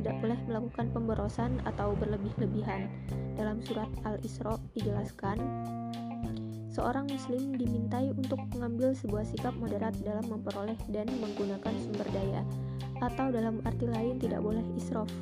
[0.00, 2.88] tidak boleh melakukan pemborosan atau berlebih-lebihan.
[3.36, 5.36] Dalam surat Al-Isra dijelaskan,
[6.72, 12.40] seorang muslim dimintai untuk mengambil sebuah sikap moderat dalam memperoleh dan menggunakan sumber daya,
[13.04, 15.12] atau dalam arti lain tidak boleh israf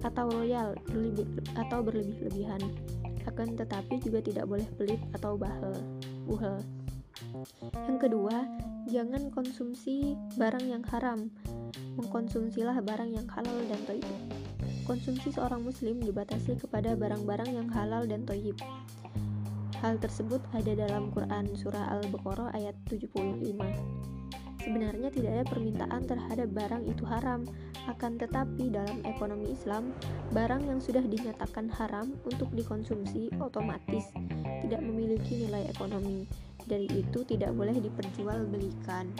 [0.00, 0.72] atau royal
[1.60, 2.60] atau berlebih-lebihan.
[3.28, 5.76] Akan tetapi juga tidak boleh pelit atau bahel,
[6.24, 6.56] buhel.
[7.86, 8.36] Yang kedua,
[8.90, 11.30] jangan konsumsi barang yang haram.
[11.94, 14.08] Mengkonsumsilah barang yang halal dan toyib.
[14.84, 18.58] Konsumsi seorang muslim dibatasi kepada barang-barang yang halal dan toyib.
[19.80, 23.14] Hal tersebut ada dalam Quran Surah Al-Baqarah ayat 75.
[24.64, 27.44] Sebenarnya tidak ada permintaan terhadap barang itu haram,
[27.84, 29.92] akan tetapi dalam ekonomi Islam,
[30.32, 34.08] barang yang sudah dinyatakan haram untuk dikonsumsi otomatis
[34.64, 36.24] tidak memiliki nilai ekonomi
[36.64, 39.12] dari itu tidak boleh diperjualbelikan.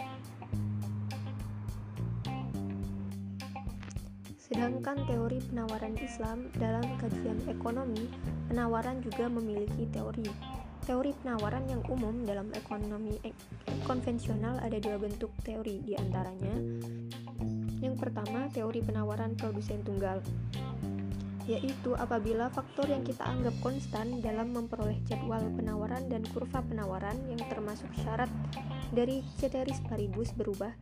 [4.44, 8.06] Sedangkan teori penawaran Islam dalam kajian ekonomi,
[8.46, 10.28] penawaran juga memiliki teori.
[10.84, 13.16] Teori penawaran yang umum dalam ekonomi
[13.88, 16.54] konvensional ada dua bentuk teori di antaranya.
[17.80, 20.20] Yang pertama, teori penawaran produsen tunggal
[21.44, 27.40] yaitu apabila faktor yang kita anggap konstan dalam memperoleh jadwal penawaran dan kurva penawaran yang
[27.52, 28.32] termasuk syarat
[28.94, 30.72] dari ceteris paribus berubah,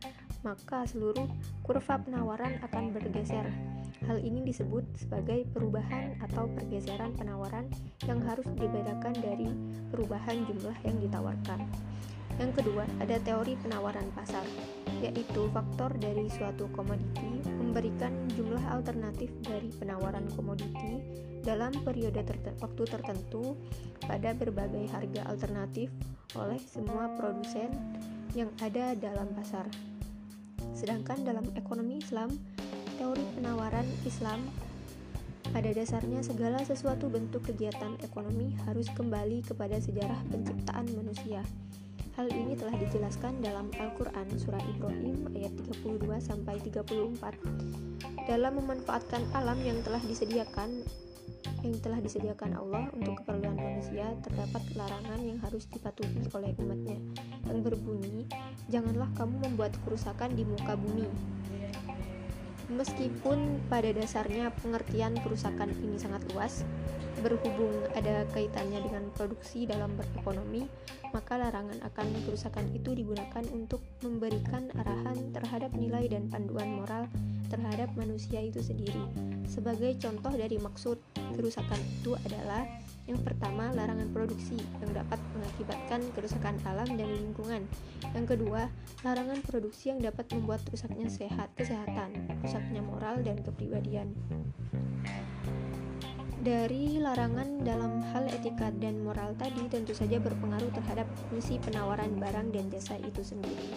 [0.47, 1.27] maka seluruh
[1.65, 3.47] kurva penawaran akan bergeser.
[4.03, 7.67] Hal ini disebut sebagai perubahan atau pergeseran penawaran
[8.03, 9.47] yang harus dibedakan dari
[9.91, 11.59] perubahan jumlah yang ditawarkan.
[12.41, 14.43] Yang kedua, ada teori penawaran pasar,
[14.99, 21.01] yaitu faktor dari suatu komoditi memberikan jumlah alternatif dari penawaran komoditi
[21.41, 22.21] dalam periode
[22.61, 23.57] waktu tertentu
[24.05, 25.89] pada berbagai harga alternatif
[26.37, 27.73] oleh semua produsen
[28.37, 29.65] yang ada dalam pasar.
[30.77, 32.29] Sedangkan dalam ekonomi Islam,
[33.01, 34.37] teori penawaran Islam
[35.49, 41.41] pada dasarnya segala sesuatu bentuk kegiatan ekonomi harus kembali kepada sejarah penciptaan manusia
[42.13, 48.29] Hal ini telah dijelaskan dalam Al-Quran Surah Ibrahim ayat 32 sampai 34.
[48.29, 50.85] Dalam memanfaatkan alam yang telah disediakan
[51.65, 56.99] yang telah disediakan Allah untuk keperluan manusia terdapat larangan yang harus dipatuhi oleh umatnya
[57.47, 58.27] yang berbunyi
[58.67, 61.07] janganlah kamu membuat kerusakan di muka bumi
[62.71, 66.65] Meskipun pada dasarnya pengertian kerusakan ini sangat luas,
[67.23, 70.67] berhubung ada kaitannya dengan produksi dalam berekonomi,
[71.15, 77.07] maka larangan akan kerusakan itu digunakan untuk memberikan arahan terhadap nilai dan panduan moral
[77.47, 78.99] terhadap manusia itu sendiri.
[79.47, 80.97] Sebagai contoh dari maksud
[81.37, 82.65] kerusakan itu adalah
[83.03, 87.67] Yang pertama, larangan produksi yang dapat mengakibatkan kerusakan alam dan lingkungan.
[88.15, 88.71] Yang kedua,
[89.03, 94.15] larangan produksi yang dapat membuat rusaknya sehat, kesehatan, rusaknya moral dan kepribadian.
[96.43, 102.51] Dari larangan dalam hal etika dan moral tadi tentu saja berpengaruh terhadap fungsi penawaran barang
[102.51, 103.71] dan jasa itu sendiri.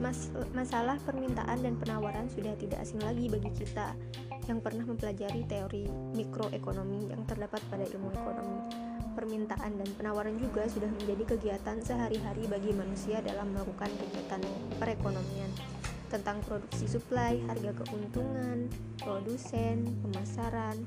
[0.00, 3.92] Mas masalah permintaan dan penawaran sudah tidak asing lagi bagi kita
[4.48, 5.84] yang pernah mempelajari teori
[6.16, 8.72] mikroekonomi yang terdapat pada ilmu ekonomi.
[9.12, 14.40] Permintaan dan penawaran juga sudah menjadi kegiatan sehari-hari bagi manusia dalam melakukan kegiatan
[14.80, 15.75] perekonomian
[16.08, 18.70] tentang produksi suplai, harga keuntungan,
[19.02, 20.86] produsen, pemasaran,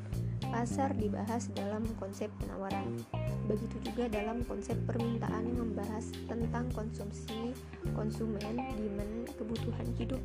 [0.49, 2.99] pasar dibahas dalam konsep penawaran.
[3.45, 7.53] Begitu juga dalam konsep permintaan membahas tentang konsumsi,
[7.93, 10.22] konsumen, demand, kebutuhan hidup.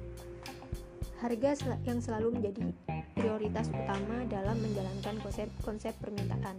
[1.19, 1.57] Harga
[1.89, 2.69] yang selalu menjadi
[3.17, 6.57] prioritas utama dalam menjalankan konsep konsep permintaan.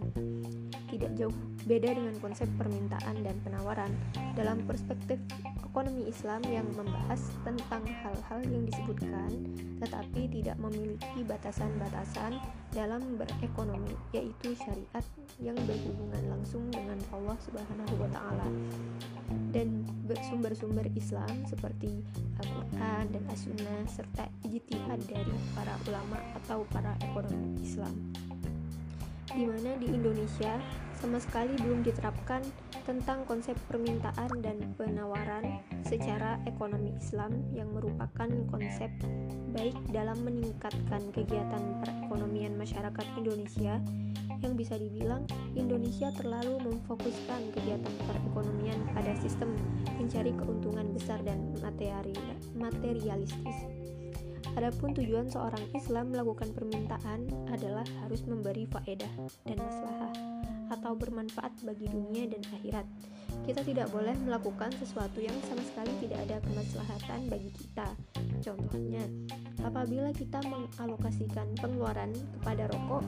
[0.95, 1.35] Tidak jauh
[1.67, 3.91] beda dengan konsep permintaan dan penawaran
[4.31, 5.19] dalam perspektif
[5.75, 9.27] ekonomi Islam yang membahas tentang hal-hal yang disebutkan
[9.83, 12.39] tetapi tidak memiliki batasan-batasan
[12.71, 15.03] dalam berekonomi yaitu syariat
[15.35, 18.47] yang berhubungan langsung dengan Allah Subhanahu wa taala
[19.51, 19.83] dan
[20.31, 22.07] sumber-sumber Islam seperti
[22.39, 27.95] Al-Qur'an dan As-Sunnah serta ijtihad dari para ulama atau para ekonomi Islam.
[29.35, 30.55] Di mana di Indonesia
[30.99, 32.41] sama sekali belum diterapkan
[32.85, 38.89] tentang konsep permintaan dan penawaran secara ekonomi Islam yang merupakan konsep
[39.51, 43.81] baik dalam meningkatkan kegiatan perekonomian masyarakat Indonesia
[44.43, 45.25] yang bisa dibilang
[45.57, 49.57] Indonesia terlalu memfokuskan kegiatan perekonomian pada sistem
[49.97, 51.55] mencari keuntungan besar dan
[52.53, 53.57] materialistis.
[54.55, 59.11] Adapun tujuan seorang Islam melakukan permintaan adalah harus memberi faedah
[59.43, 60.34] dan maslahah
[60.69, 62.87] atau bermanfaat bagi dunia dan akhirat.
[63.45, 67.87] Kita tidak boleh melakukan sesuatu yang sama sekali tidak ada kemaslahatan bagi kita.
[68.41, 69.03] Contohnya,
[69.61, 73.05] apabila kita mengalokasikan pengeluaran kepada rokok,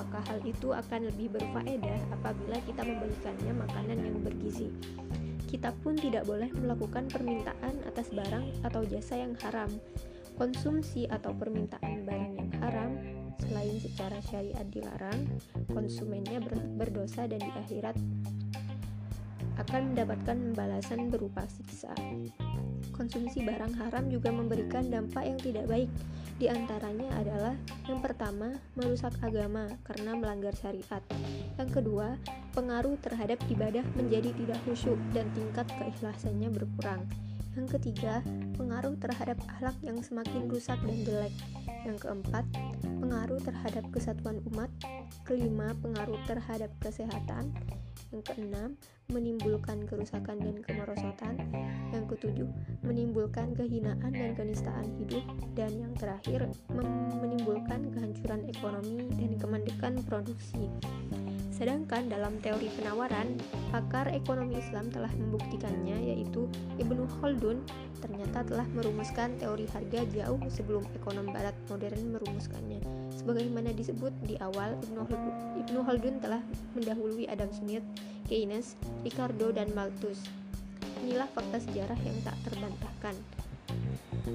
[0.00, 4.70] maka hal itu akan lebih berfaedah apabila kita memberikannya makanan yang bergizi.
[5.46, 9.70] Kita pun tidak boleh melakukan permintaan atas barang atau jasa yang haram.
[10.34, 12.90] Konsumsi atau permintaan barang yang haram
[13.54, 15.30] selain secara syariat dilarang,
[15.70, 16.42] konsumennya
[16.74, 17.94] berdosa dan di akhirat
[19.62, 21.94] akan mendapatkan balasan berupa siksa.
[22.90, 25.86] Konsumsi barang haram juga memberikan dampak yang tidak baik.
[26.34, 27.54] Di antaranya adalah
[27.86, 30.98] yang pertama, merusak agama karena melanggar syariat.
[31.54, 32.18] Yang kedua,
[32.58, 37.06] pengaruh terhadap ibadah menjadi tidak khusyuk dan tingkat keikhlasannya berkurang.
[37.54, 38.18] Yang ketiga,
[38.58, 41.34] pengaruh terhadap akhlak yang semakin rusak dan jelek.
[41.86, 42.44] Yang keempat,
[42.82, 44.70] pengaruh terhadap kesatuan umat.
[45.22, 47.54] Kelima, pengaruh terhadap kesehatan.
[48.10, 48.70] Yang keenam,
[49.12, 51.34] menimbulkan kerusakan dan kemerosotan.
[51.92, 52.48] Yang ketujuh,
[52.86, 55.24] menimbulkan kehinaan dan kenistaan hidup.
[55.52, 56.48] Dan yang terakhir,
[57.20, 60.70] menimbulkan kehancuran ekonomi dan kemandekan produksi.
[61.54, 63.38] Sedangkan dalam teori penawaran,
[63.70, 66.50] pakar ekonomi Islam telah membuktikannya yaitu
[66.82, 67.62] Ibnu Khaldun
[68.02, 73.03] ternyata telah merumuskan teori harga jauh sebelum ekonom barat modern merumuskannya.
[73.24, 76.44] Sebagaimana disebut di awal, Ibnu Khaldun telah
[76.76, 77.80] mendahului Adam Smith,
[78.28, 80.20] Keynes, Ricardo, dan Malthus.
[81.00, 83.16] Inilah fakta sejarah yang tak terbantahkan.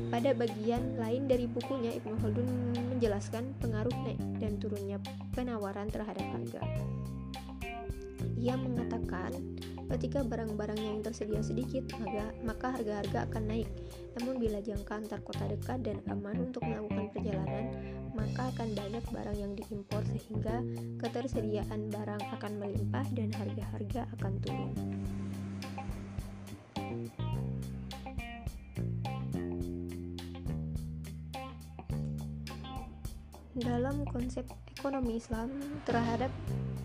[0.10, 2.50] Pada bagian lain dari bukunya, Ibnu Khaldun
[2.98, 4.98] menjelaskan pengaruh naik dan turunnya
[5.38, 6.62] penawaran terhadap harga.
[8.42, 9.38] Ia mengatakan,
[9.94, 11.94] ketika barang-barangnya yang tersedia sedikit,
[12.42, 13.70] maka harga-harga akan naik.
[14.18, 17.70] Namun bila jangka antar kota dekat dan aman untuk melakukan perjalanan,
[18.20, 20.60] maka akan banyak barang yang diimpor sehingga
[21.00, 24.72] ketersediaan barang akan melimpah dan harga-harga akan turun.
[33.60, 35.52] Dalam konsep ekonomi Islam
[35.84, 36.32] terhadap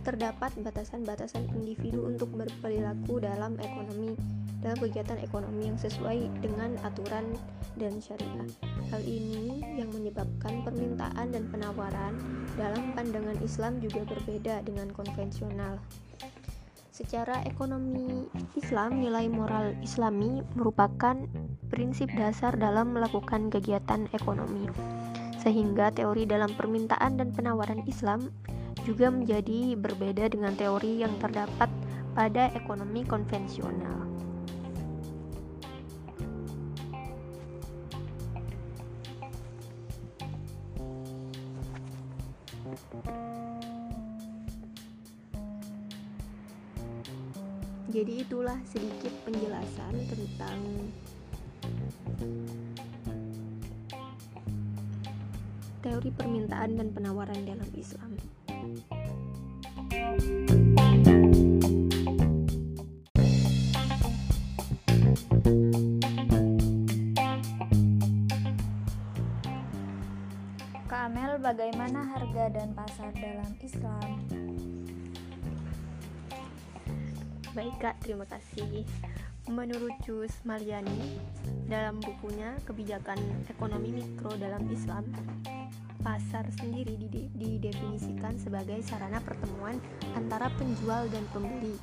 [0.02, 4.18] terdapat batasan-batasan individu untuk berperilaku dalam ekonomi
[4.64, 7.36] dalam kegiatan ekonomi yang sesuai dengan aturan
[7.76, 8.48] dan syariah.
[8.88, 12.16] Hal ini yang menyebabkan permintaan dan penawaran
[12.56, 15.76] dalam pandangan Islam juga berbeda dengan konvensional.
[16.94, 21.18] Secara ekonomi Islam, nilai moral Islami merupakan
[21.68, 24.70] prinsip dasar dalam melakukan kegiatan ekonomi.
[25.42, 28.30] Sehingga teori dalam permintaan dan penawaran Islam
[28.86, 31.66] juga menjadi berbeda dengan teori yang terdapat
[32.14, 34.13] pada ekonomi konvensional.
[47.94, 50.58] Jadi itulah sedikit penjelasan tentang
[55.78, 58.18] teori permintaan dan penawaran dalam Islam.
[70.90, 74.43] Kak Amel, bagaimana harga dan pasar dalam Islam?
[77.54, 78.82] Baik Kak, terima kasih.
[79.46, 81.22] Menurut Jus Maliani,
[81.70, 83.14] dalam bukunya Kebijakan
[83.46, 85.06] Ekonomi Mikro dalam Islam,
[86.02, 86.98] pasar sendiri
[87.38, 89.78] didefinisikan sebagai sarana pertemuan
[90.18, 91.78] antara penjual dan pembeli,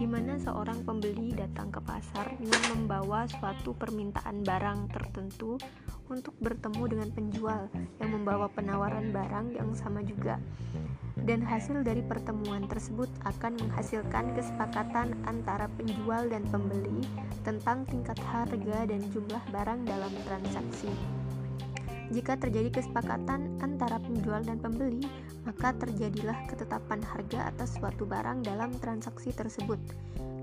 [0.00, 5.60] di mana seorang pembeli datang ke pasar dengan membawa suatu permintaan barang tertentu
[6.08, 7.68] untuk bertemu dengan penjual
[8.00, 10.40] yang membawa penawaran barang yang sama juga
[11.22, 17.06] dan hasil dari pertemuan tersebut akan menghasilkan kesepakatan antara penjual dan pembeli
[17.46, 20.90] tentang tingkat harga dan jumlah barang dalam transaksi.
[22.12, 25.00] Jika terjadi kesepakatan antara penjual dan pembeli,
[25.48, 29.80] maka terjadilah ketetapan harga atas suatu barang dalam transaksi tersebut.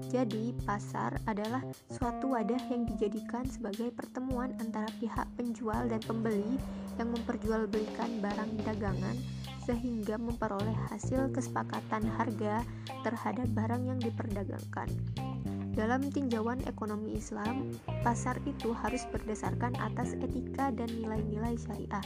[0.09, 1.61] Jadi, pasar adalah
[1.93, 6.57] suatu wadah yang dijadikan sebagai pertemuan antara pihak penjual dan pembeli
[6.97, 9.38] yang memperjualbelikan barang dagangan
[9.69, 12.65] sehingga memperoleh hasil kesepakatan harga
[13.05, 14.89] terhadap barang yang diperdagangkan.
[15.77, 22.01] Dalam tinjauan ekonomi Islam, pasar itu harus berdasarkan atas etika dan nilai-nilai syariah,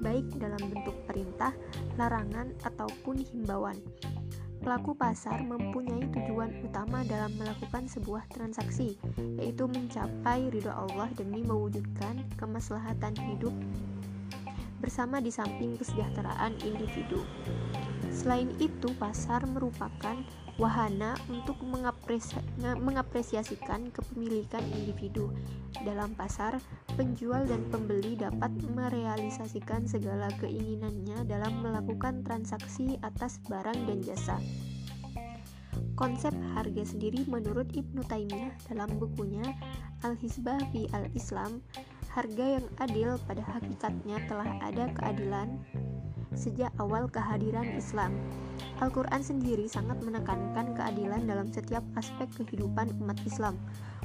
[0.00, 1.52] baik dalam bentuk perintah,
[2.00, 3.76] larangan, ataupun himbauan.
[4.64, 8.96] Pelaku pasar mempunyai tujuan utama dalam melakukan sebuah transaksi,
[9.36, 13.52] yaitu mencapai ridho Allah demi mewujudkan kemaslahatan hidup
[14.82, 17.22] bersama di samping kesejahteraan individu.
[18.10, 20.18] Selain itu, pasar merupakan
[20.60, 25.32] wahana untuk mengapresiasikan kepemilikan individu.
[25.80, 26.60] Dalam pasar,
[26.98, 34.36] penjual dan pembeli dapat merealisasikan segala keinginannya dalam melakukan transaksi atas barang dan jasa.
[35.96, 39.44] Konsep harga sendiri menurut Ibnu Taimiyah dalam bukunya
[40.02, 41.62] Al-Hisbah fi Al-Islam
[42.12, 45.56] Harga yang adil pada hakikatnya telah ada keadilan
[46.36, 48.12] sejak awal kehadiran Islam.
[48.84, 53.56] Al-Quran sendiri sangat menekankan keadilan dalam setiap aspek kehidupan umat Islam.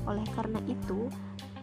[0.07, 1.11] Oleh karena itu,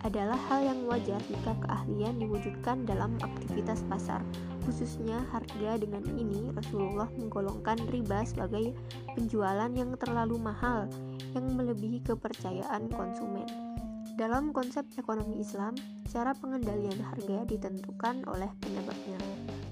[0.04, 4.20] adalah hal yang wajar jika keahlian diwujudkan dalam aktivitas pasar.
[4.68, 8.76] Khususnya harga dengan ini Rasulullah menggolongkan riba sebagai
[9.16, 10.92] penjualan yang terlalu mahal
[11.32, 13.73] yang melebihi kepercayaan konsumen.
[14.14, 15.74] Dalam konsep ekonomi Islam,
[16.06, 19.18] cara pengendalian harga ditentukan oleh penyebabnya.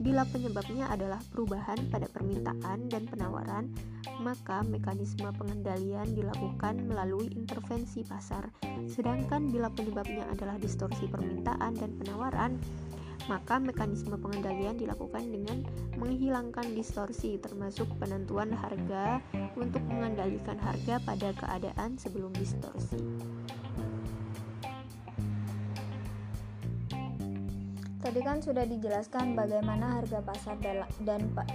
[0.03, 3.71] Bila penyebabnya adalah perubahan pada permintaan dan penawaran,
[4.19, 8.51] maka mekanisme pengendalian dilakukan melalui intervensi pasar.
[8.91, 12.59] Sedangkan bila penyebabnya adalah distorsi permintaan dan penawaran,
[13.31, 15.63] maka mekanisme pengendalian dilakukan dengan
[15.95, 19.23] menghilangkan distorsi termasuk penentuan harga
[19.55, 22.99] untuk mengendalikan harga pada keadaan sebelum distorsi.
[28.03, 31.47] Tadi kan sudah dijelaskan bagaimana harga pasar dan pak.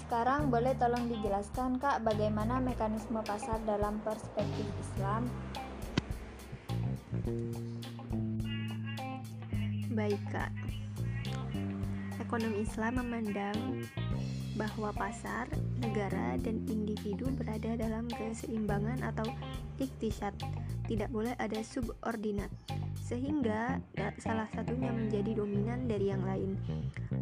[0.00, 5.28] Sekarang boleh tolong dijelaskan Kak bagaimana mekanisme pasar dalam perspektif Islam?
[9.92, 10.56] Baik Kak.
[12.16, 13.84] Ekonomi Islam memandang
[14.56, 15.52] bahwa pasar,
[15.84, 19.28] negara, dan individu berada dalam keseimbangan atau
[19.76, 20.32] iktisad.
[20.88, 22.48] Tidak boleh ada subordinat
[23.08, 23.80] sehingga
[24.20, 26.60] salah satunya menjadi dominan dari yang lain.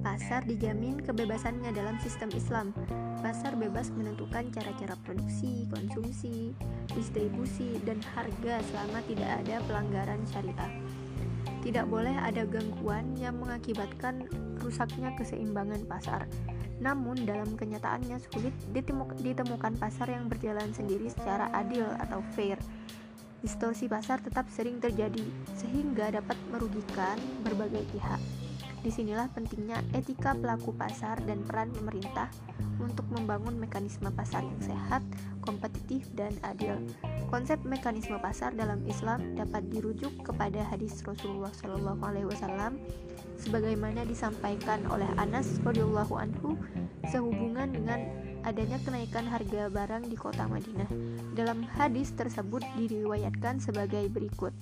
[0.02, 2.74] Pasar dijamin kebebasannya dalam sistem Islam.
[3.22, 6.50] Pasar bebas menentukan cara-cara produksi, konsumsi,
[6.90, 10.72] distribusi, dan harga selama tidak ada pelanggaran syariah.
[11.62, 14.26] Tidak boleh ada gangguan yang mengakibatkan
[14.58, 16.26] rusaknya keseimbangan pasar.
[16.82, 22.58] Namun, dalam kenyataannya sulit ditemukan pasar yang berjalan sendiri secara adil atau fair
[23.46, 25.22] distorsi pasar tetap sering terjadi,
[25.54, 27.14] sehingga dapat merugikan
[27.46, 28.18] berbagai pihak.
[28.82, 32.26] Di sinilah pentingnya etika pelaku pasar dan peran pemerintah
[32.82, 35.02] untuk membangun mekanisme pasar yang sehat,
[35.42, 36.74] kompetitif, dan adil.
[37.30, 42.78] Konsep mekanisme pasar dalam Islam dapat dirujuk kepada hadis Rasulullah SAW
[43.38, 46.58] sebagaimana disampaikan oleh Anas radhiyallahu anhu
[47.10, 50.86] sehubungan dengan adanya kenaikan harga barang di kota Madinah.
[51.34, 54.54] Dalam hadis tersebut diriwayatkan sebagai berikut.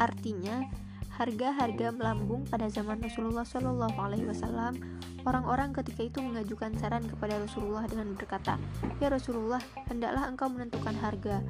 [0.00, 0.64] Artinya,
[1.12, 4.80] harga-harga melambung pada zaman Rasulullah Shallallahu Alaihi Wasallam,
[5.28, 8.56] orang-orang ketika itu mengajukan saran kepada Rasulullah dengan berkata,
[9.02, 9.60] "Ya Rasulullah,
[9.92, 11.44] hendaklah engkau menentukan harga."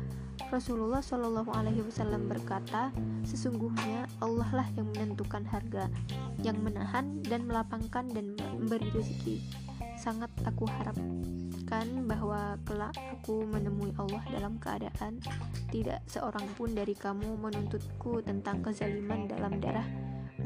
[0.49, 2.89] Rasulullah Shallallahu Alaihi Wasallam berkata,
[3.29, 5.93] "Sesungguhnya Allah lah yang menentukan harga,
[6.41, 9.68] yang menahan dan melapangkan dan memberi rezeki.
[10.09, 15.21] Sangat aku harapkan bahwa kelak aku menemui Allah dalam keadaan
[15.69, 19.85] tidak seorang pun dari kamu menuntutku tentang kezaliman dalam darah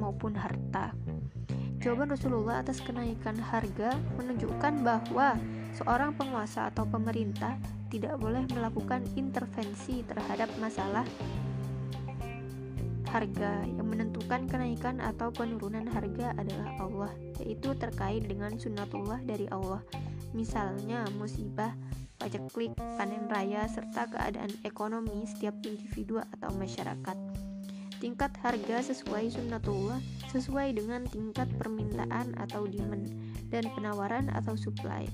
[0.02, 0.90] maupun harta."
[1.78, 5.38] Jawaban Rasulullah atas kenaikan harga menunjukkan bahwa
[5.78, 7.54] seorang penguasa atau pemerintah
[7.86, 11.06] tidak boleh melakukan intervensi terhadap masalah
[13.12, 17.12] harga yang menentukan kenaikan atau penurunan harga adalah Allah
[17.44, 19.84] yaitu terkait dengan sunnatullah dari Allah
[20.32, 21.76] misalnya musibah
[22.22, 27.18] pajak klik, panen raya, serta keadaan ekonomi setiap individu atau masyarakat.
[27.98, 29.98] Tingkat harga sesuai sunnatullah
[30.30, 33.10] sesuai dengan tingkat permintaan atau demand
[33.50, 35.06] dan penawaran atau supply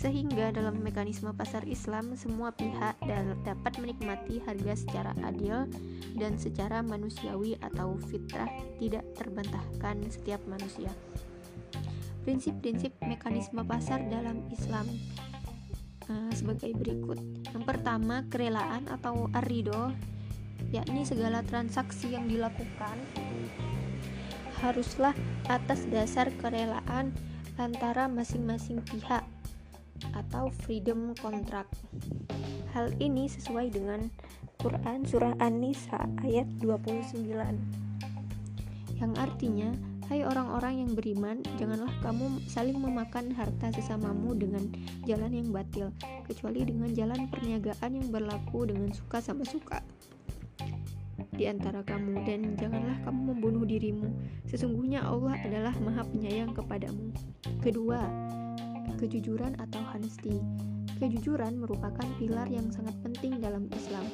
[0.00, 2.96] sehingga dalam mekanisme pasar Islam semua pihak
[3.44, 5.68] dapat menikmati harga secara adil
[6.16, 8.48] dan secara manusiawi atau fitrah
[8.80, 10.88] tidak terbantahkan setiap manusia.
[12.24, 14.88] Prinsip-prinsip mekanisme pasar dalam Islam
[16.08, 17.20] uh, sebagai berikut.
[17.52, 19.92] Yang pertama, kerelaan atau arido,
[20.72, 22.96] yakni segala transaksi yang dilakukan
[24.64, 25.16] haruslah
[25.48, 27.16] atas dasar kerelaan
[27.56, 29.24] antara masing-masing pihak
[30.12, 31.74] atau freedom contract.
[32.72, 34.10] Hal ini sesuai dengan
[34.60, 37.24] Quran surah An-Nisa ayat 29
[39.00, 39.72] yang artinya
[40.10, 44.66] Hai orang-orang yang beriman, janganlah kamu saling memakan harta sesamamu dengan
[45.06, 45.94] jalan yang batil,
[46.26, 49.86] kecuali dengan jalan perniagaan yang berlaku dengan suka sama suka
[51.40, 54.12] di antara kamu dan janganlah kamu membunuh dirimu.
[54.44, 57.16] Sesungguhnya Allah adalah Maha Penyayang kepadamu.
[57.64, 58.04] Kedua,
[58.98, 60.40] kejujuran atau honesty.
[61.00, 64.04] Kejujuran merupakan pilar yang sangat penting dalam Islam,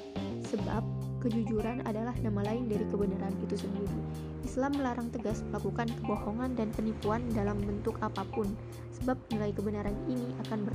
[0.46, 0.86] sebab
[1.18, 3.98] kejujuran adalah nama lain dari kebenaran itu sendiri.
[4.46, 8.46] Islam melarang tegas melakukan kebohongan dan penipuan dalam bentuk apa pun,
[8.94, 10.70] sebab nilai kebenaran ini akan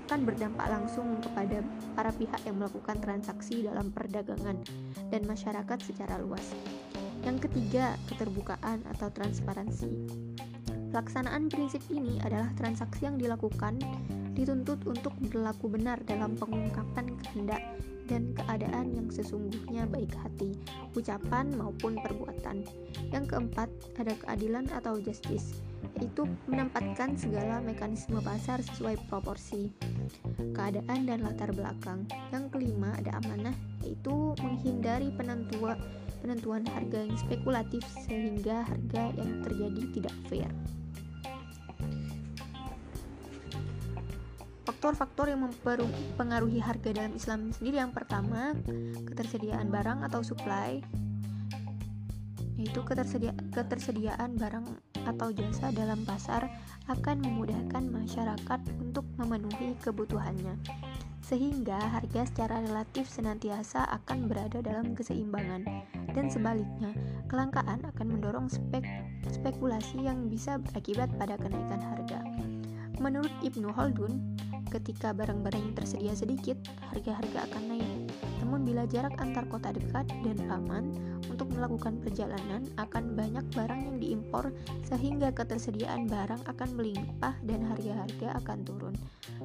[0.00, 1.60] akan berdampak langsung kepada
[1.92, 4.56] para pihak yang melakukan transaksi dalam perdagangan
[5.12, 6.56] dan masyarakat secara luas.
[7.26, 9.92] Yang ketiga, keterbukaan atau transparansi.
[10.96, 13.76] Pelaksanaan prinsip ini adalah transaksi yang dilakukan
[14.32, 17.60] dituntut untuk berlaku benar dalam pengungkapan kehendak
[18.08, 20.56] dan keadaan yang sesungguhnya baik hati,
[20.96, 22.64] ucapan maupun perbuatan.
[23.12, 23.68] Yang keempat,
[24.00, 25.60] ada keadilan atau justice,
[26.00, 29.68] yaitu menempatkan segala mekanisme pasar sesuai proporsi,
[30.56, 32.08] keadaan dan latar belakang.
[32.32, 33.52] Yang kelima, ada amanah,
[33.84, 35.76] yaitu menghindari penentuan
[36.24, 40.48] penentuan harga yang spekulatif sehingga harga yang terjadi tidak fair.
[44.86, 48.54] Faktor-faktor yang mempengaruhi harga dalam Islam sendiri yang pertama
[49.10, 50.78] ketersediaan barang atau supply
[52.54, 54.62] yaitu ketersedia ketersediaan barang
[55.10, 56.46] atau jasa dalam pasar
[56.86, 60.54] akan memudahkan masyarakat untuk memenuhi kebutuhannya
[61.18, 65.66] sehingga harga secara relatif senantiasa akan berada dalam keseimbangan
[66.14, 66.94] dan sebaliknya
[67.26, 68.86] kelangkaan akan mendorong spek
[69.34, 72.22] spekulasi yang bisa berakibat pada kenaikan harga.
[72.96, 76.58] Menurut Ibnu Khaldun, Ketika barang-barang yang tersedia sedikit,
[76.90, 77.90] harga-harga akan naik.
[78.42, 80.94] Namun bila jarak antar kota dekat dan aman
[81.26, 84.54] untuk melakukan perjalanan, akan banyak barang yang diimpor
[84.86, 88.94] sehingga ketersediaan barang akan melimpah dan harga-harga akan turun.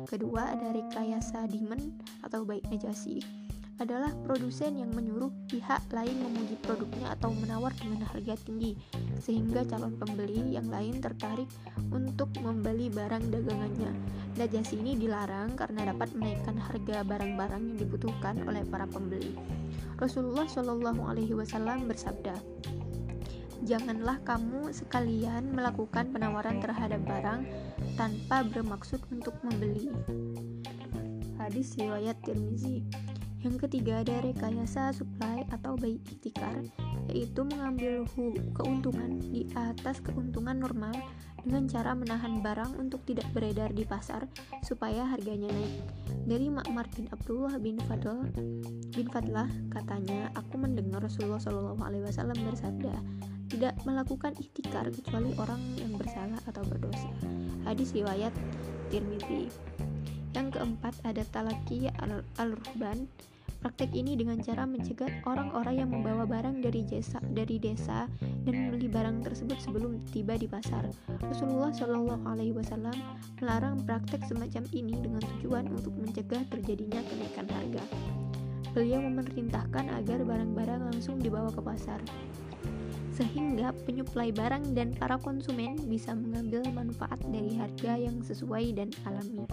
[0.05, 3.40] Kedua, ada rekayasa demand atau baik najasi
[3.81, 8.77] adalah produsen yang menyuruh pihak lain memuji produknya atau menawar dengan harga tinggi,
[9.17, 11.49] sehingga calon pembeli yang lain tertarik
[11.89, 13.89] untuk membeli barang dagangannya.
[14.37, 19.33] Najasi ini dilarang karena dapat menaikkan harga barang-barang yang dibutuhkan oleh para pembeli.
[19.97, 22.37] Rasulullah Shallallahu Alaihi Wasallam bersabda,
[23.61, 27.45] Janganlah kamu sekalian melakukan penawaran terhadap barang
[27.93, 29.89] tanpa bermaksud untuk membeli.
[31.37, 32.81] Hadis riwayat Tirmizi.
[33.41, 36.61] Yang ketiga ada rekayasa supply atau bayi ikhtikar,
[37.09, 38.05] yaitu mengambil
[38.53, 40.93] keuntungan di atas keuntungan normal
[41.41, 44.29] dengan cara menahan barang untuk tidak beredar di pasar
[44.61, 45.73] supaya harganya naik.
[46.29, 48.29] Dari Ma'mar bin Abdullah bin Fadl
[48.93, 52.93] bin Fadlah katanya, aku mendengar Rasulullah Shallallahu Alaihi Wasallam bersabda,
[53.49, 57.09] tidak melakukan ikhtikar kecuali orang yang bersalah atau berdosa.
[57.65, 58.31] Hadis riwayat
[58.93, 59.49] Tirmidzi.
[60.31, 61.91] Yang keempat ada talaki
[62.39, 63.07] al-ruhban
[63.61, 68.09] Praktek ini dengan cara mencegat orang-orang yang membawa barang dari desa, dari desa
[68.41, 70.89] dan membeli barang tersebut sebelum tiba di pasar.
[71.21, 72.97] Rasulullah Shallallahu Alaihi Wasallam
[73.37, 77.85] melarang praktek semacam ini dengan tujuan untuk mencegah terjadinya kenaikan harga.
[78.73, 82.01] Beliau memerintahkan agar barang-barang langsung dibawa ke pasar
[83.13, 89.45] sehingga penyuplai barang dan para konsumen bisa mengambil manfaat dari harga yang sesuai dan alami.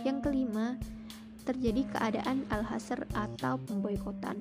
[0.00, 0.80] Yang kelima,
[1.44, 4.40] terjadi keadaan al-hasr atau pemboikotan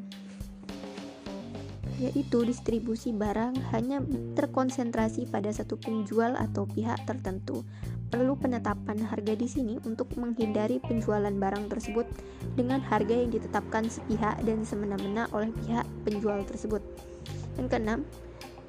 [2.00, 4.00] yaitu distribusi barang hanya
[4.40, 7.68] terkonsentrasi pada satu penjual atau pihak tertentu.
[8.10, 12.08] Perlu penetapan harga di sini untuk menghindari penjualan barang tersebut
[12.58, 16.82] dengan harga yang ditetapkan sepihak dan semena-mena oleh pihak penjual tersebut.
[17.60, 18.00] Yang keenam,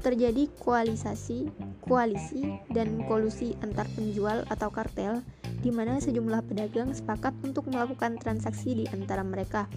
[0.00, 1.52] terjadi koalisasi,
[1.84, 5.20] koalisi, dan kolusi antar penjual atau kartel,
[5.60, 9.68] di mana sejumlah pedagang sepakat untuk melakukan transaksi di antara mereka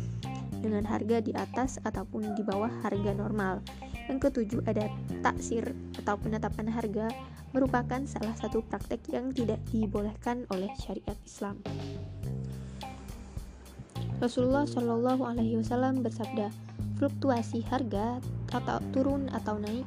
[0.64, 3.60] dengan harga di atas ataupun di bawah harga normal.
[4.08, 4.88] Yang ketujuh ada
[5.20, 7.12] taksir atau penetapan harga
[7.52, 11.60] merupakan salah satu praktek yang tidak dibolehkan oleh syariat Islam.
[14.24, 16.48] Rasulullah Shallallahu Alaihi Wasallam bersabda,
[16.96, 18.24] fluktuasi harga
[18.56, 19.84] atau turun atau naik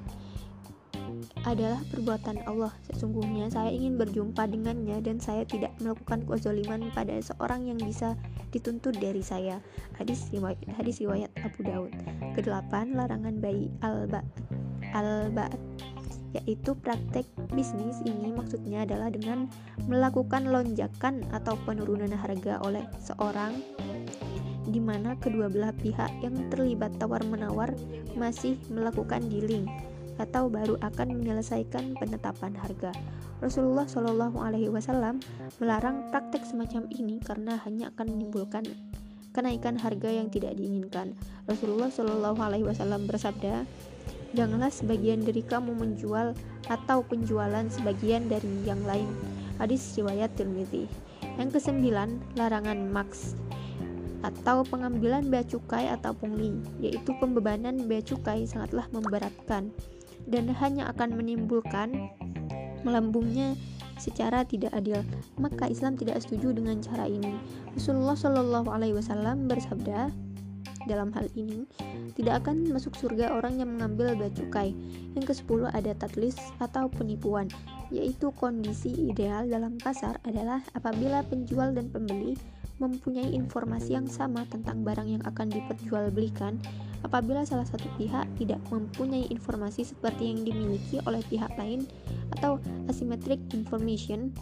[1.45, 2.73] adalah perbuatan Allah.
[2.91, 8.19] Sesungguhnya saya ingin berjumpa dengannya dan saya tidak melakukan kezaliman pada seorang yang bisa
[8.51, 9.63] dituntut dari saya.
[9.97, 11.93] Hadis riwayat, hadis riwayat Abu Daud.
[12.35, 14.23] Kedelapan, larangan bayi alba
[14.95, 15.51] alba
[16.37, 17.25] yaitu praktek
[17.57, 19.49] bisnis ini maksudnya adalah dengan
[19.89, 23.57] melakukan lonjakan atau penurunan harga oleh seorang
[24.67, 27.73] di mana kedua belah pihak yang terlibat tawar-menawar
[28.19, 29.65] masih melakukan dealing
[30.17, 32.93] atau baru akan menyelesaikan penetapan harga.
[33.41, 35.21] Rasulullah Shallallahu Alaihi Wasallam
[35.61, 38.64] melarang praktek semacam ini karena hanya akan menimbulkan
[39.37, 41.12] kenaikan harga yang tidak diinginkan.
[41.45, 43.69] Rasulullah Shallallahu Alaihi Wasallam bersabda,
[44.33, 46.33] janganlah sebagian dari kamu menjual
[46.73, 49.12] atau penjualan sebagian dari yang lain.
[49.61, 50.89] Hadis riwayat Tirmidzi.
[51.37, 53.37] Yang kesembilan, larangan maks
[54.25, 59.71] atau pengambilan bea cukai atau pungli, yaitu pembebanan bea cukai sangatlah memberatkan
[60.27, 62.11] dan hanya akan menimbulkan
[62.83, 63.55] melambungnya
[63.97, 65.01] secara tidak adil.
[65.41, 67.35] Maka Islam tidak setuju dengan cara ini.
[67.74, 70.12] Rasulullah Shallallahu Alaihi Wasallam bersabda
[70.87, 71.66] dalam hal ini
[72.14, 74.72] tidak akan masuk surga orang yang mengambil bea cukai.
[75.18, 77.51] Yang ke-10 ada tatlis atau penipuan,
[77.91, 82.39] yaitu kondisi ideal dalam pasar adalah apabila penjual dan pembeli
[82.77, 86.61] mempunyai informasi yang sama tentang barang yang akan diperjualbelikan
[87.05, 91.84] apabila salah satu pihak tidak mempunyai informasi seperti yang dimiliki oleh pihak lain
[92.38, 94.32] atau asymmetric information,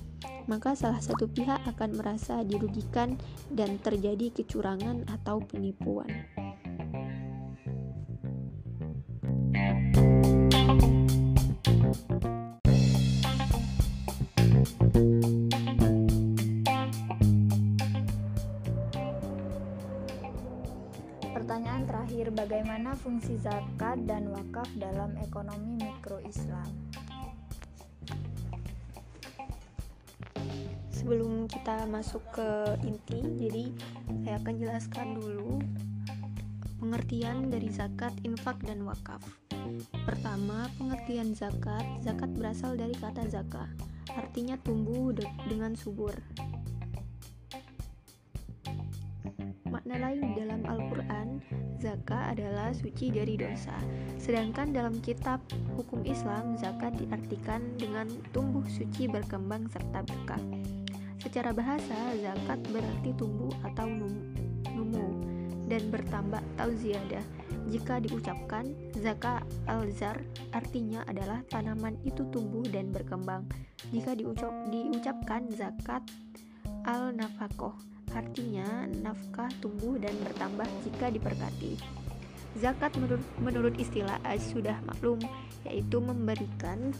[0.46, 3.16] maka salah satu pihak akan merasa dirugikan
[3.50, 6.10] dan terjadi kecurangan atau penipuan.
[22.44, 26.68] Bagaimana fungsi zakat dan wakaf dalam ekonomi mikro Islam?
[30.92, 32.48] Sebelum kita masuk ke
[32.84, 33.64] inti, jadi
[34.24, 35.56] saya akan jelaskan dulu
[36.84, 39.24] pengertian dari zakat, infak, dan wakaf.
[40.04, 41.84] Pertama, pengertian zakat.
[42.04, 43.72] Zakat berasal dari kata zakah,
[44.12, 46.12] artinya tumbuh de dengan subur.
[49.64, 50.33] Makna lain
[52.34, 53.78] adalah suci dari dosa.
[54.18, 55.38] Sedangkan dalam kitab
[55.78, 60.42] hukum Islam, zakat diartikan dengan tumbuh suci berkembang serta berkah.
[61.22, 63.86] Secara bahasa, zakat berarti tumbuh atau
[64.74, 65.08] numu
[65.70, 67.24] dan bertambah atau ziyadah.
[67.70, 70.20] Jika diucapkan zakat al-zar
[70.52, 73.48] artinya adalah tanaman itu tumbuh dan berkembang.
[73.88, 76.04] Jika diucap, diucapkan zakat
[76.84, 77.72] al-nafakoh
[78.14, 82.03] Artinya, nafkah tumbuh dan bertambah jika diberkati.
[82.54, 85.18] Zakat menurut, menurut istilah sudah maklum,
[85.66, 86.94] yaitu memberikan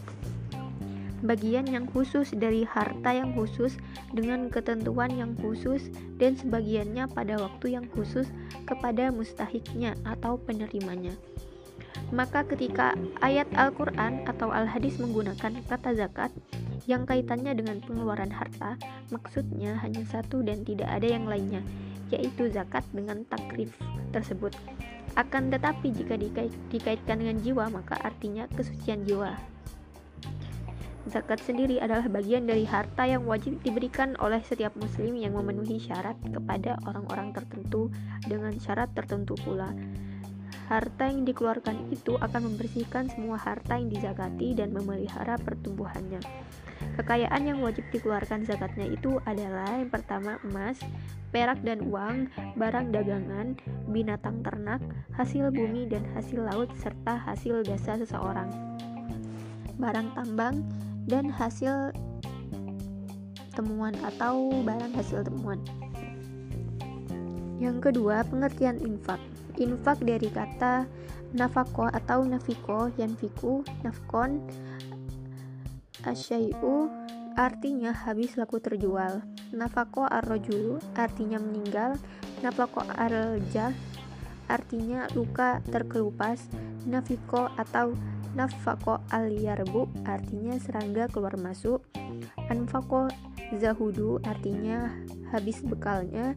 [1.23, 3.79] bagian yang khusus dari harta yang khusus
[4.13, 5.89] dengan ketentuan yang khusus
[6.19, 8.29] dan sebagiannya pada waktu yang khusus
[8.67, 11.15] kepada mustahiknya atau penerimanya.
[12.13, 12.93] Maka ketika
[13.23, 16.29] ayat Al-Quran atau Al-Hadis menggunakan kata zakat,
[16.85, 18.77] yang kaitannya dengan pengeluaran harta,
[19.09, 21.65] maksudnya hanya satu dan tidak ada yang lainnya,
[22.13, 23.73] yaitu zakat dengan takrif
[24.13, 24.53] tersebut.
[25.15, 29.35] Akan tetapi jika dikait, dikaitkan dengan jiwa, maka artinya kesucian jiwa.
[31.05, 36.17] Zakat sendiri adalah bagian dari harta yang wajib diberikan oleh setiap muslim yang memenuhi syarat
[36.33, 37.93] kepada orang-orang tertentu
[38.25, 39.69] dengan syarat tertentu pula.
[40.65, 46.25] Harta yang dikeluarkan itu akan membersihkan semua harta yang dizakati dan memelihara pertumbuhannya.
[46.95, 50.79] Kekayaan yang wajib dikeluarkan zakatnya itu adalah yang pertama emas,
[51.35, 53.59] perak dan uang, barang dagangan,
[53.91, 54.79] binatang ternak,
[55.15, 58.47] hasil bumi dan hasil laut serta hasil jasa seseorang.
[59.75, 60.63] Barang tambang,
[61.05, 61.93] dan hasil
[63.53, 65.61] temuan atau barang hasil temuan.
[67.61, 69.21] Yang kedua, pengertian infak.
[69.55, 70.83] Infak dari kata
[71.35, 74.43] nafako atau nafiko, yanfiku, nafkon,
[76.05, 76.87] asyai'u
[77.35, 79.25] artinya habis laku terjual.
[79.51, 81.99] Nafako arrojulu artinya meninggal.
[82.39, 83.73] Nafako arjah
[84.47, 86.47] artinya luka terkelupas.
[86.85, 87.97] Nafiko atau
[88.35, 91.79] nafako al-yarbu artinya serangga keluar masuk
[92.51, 93.07] anfako
[93.55, 94.91] zahudu artinya
[95.31, 96.35] habis bekalnya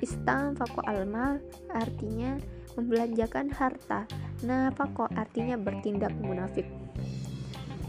[0.00, 1.36] istamfako almal
[1.76, 2.40] artinya
[2.80, 4.08] membelanjakan harta
[4.40, 6.64] nafako artinya bertindak munafik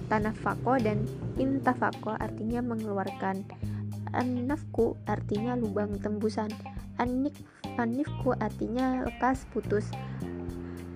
[0.08, 1.03] tanafako dan
[1.36, 3.43] intafako artinya mengeluarkan.
[4.16, 6.49] Annafku artinya lubang tembusan.
[6.97, 7.36] Anif
[7.78, 9.91] anifku artinya lekas putus.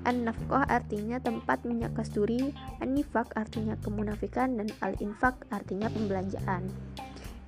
[0.01, 6.65] An-nafqah artinya tempat minyak kasturi, an-nifak artinya kemunafikan, dan al-infak artinya pembelanjaan.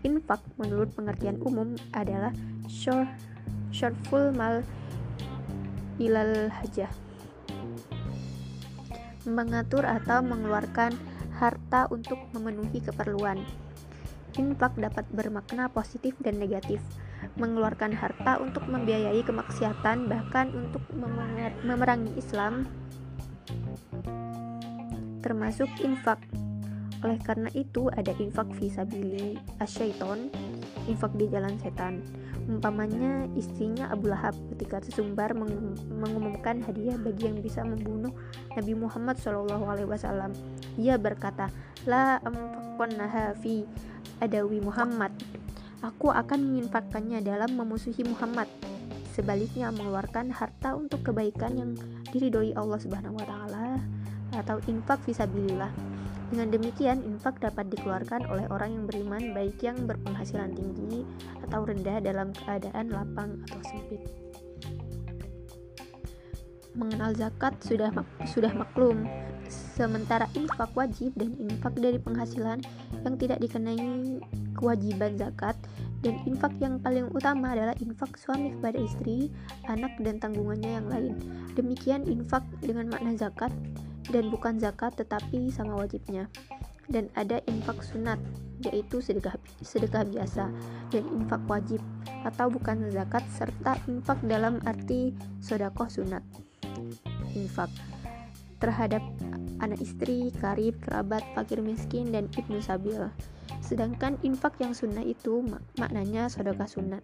[0.05, 2.29] Infak menurut pengertian umum adalah
[2.69, 3.09] short,
[3.73, 4.61] shortful mal
[5.97, 6.93] ilal hajah.
[9.25, 10.93] Mengatur atau mengeluarkan
[11.37, 13.41] harta untuk memenuhi keperluan.
[14.37, 16.81] Infak dapat bermakna positif dan negatif.
[17.37, 20.83] Mengeluarkan harta untuk membiayai kemaksiatan bahkan untuk
[21.63, 22.65] memerangi Islam.
[25.21, 26.19] Termasuk infak.
[27.03, 30.31] Oleh karena itu ada infak visabili asyaiton
[30.87, 32.03] infak di jalan setan
[32.47, 38.11] umpamanya istrinya Abu Lahab ketika sesumbar meng mengumumkan hadiah bagi yang bisa membunuh
[38.53, 40.31] Nabi Muhammad SAW
[40.75, 41.47] ia berkata
[41.87, 42.19] la
[43.39, 43.63] fi
[44.19, 45.15] adawi Muhammad
[45.83, 48.47] Aku akan menginfakkannya dalam memusuhi Muhammad.
[49.11, 51.71] Sebaliknya mengeluarkan harta untuk kebaikan yang
[52.07, 53.83] diridhoi Allah Subhanahu wa taala
[54.31, 55.92] atau infak fisabilillah.
[56.33, 61.05] Dengan demikian, infak dapat dikeluarkan oleh orang yang beriman baik yang berpenghasilan tinggi
[61.45, 64.01] atau rendah dalam keadaan lapang atau sempit.
[66.73, 67.93] Mengenal zakat sudah
[68.25, 69.05] sudah maklum.
[69.45, 72.65] Sementara infak wajib dan infak dari penghasilan
[73.05, 74.17] yang tidak dikenai
[74.57, 75.53] kewajiban zakat
[76.01, 79.29] dan infak yang paling utama adalah infak suami kepada istri,
[79.69, 81.13] anak, dan tanggungannya yang lain.
[81.53, 83.53] Demikian infak dengan makna zakat
[84.09, 86.27] dan bukan zakat tetapi sama wajibnya.
[86.91, 88.19] Dan ada infak sunat,
[88.59, 90.51] yaitu sedekah, sedekah biasa,
[90.91, 91.79] dan infak wajib
[92.27, 96.19] atau bukan zakat serta infak dalam arti sodakoh sunat.
[97.33, 97.71] Infak
[98.59, 99.01] terhadap
[99.59, 103.09] anak istri, karib, kerabat, fakir miskin, dan ibnu sabil.
[103.63, 107.03] Sedangkan infak yang sunnah itu mak maknanya sedekah sunat.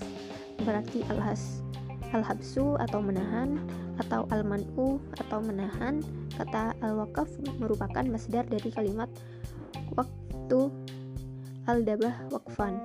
[0.62, 1.62] berarti al-has
[2.14, 3.58] al-habsu atau menahan
[3.98, 5.98] atau al-man'u atau menahan.
[6.38, 7.26] Kata al-wakaf
[7.58, 9.10] merupakan masdar dari kalimat
[9.98, 10.70] waktu
[11.66, 12.78] al-dabah wakfan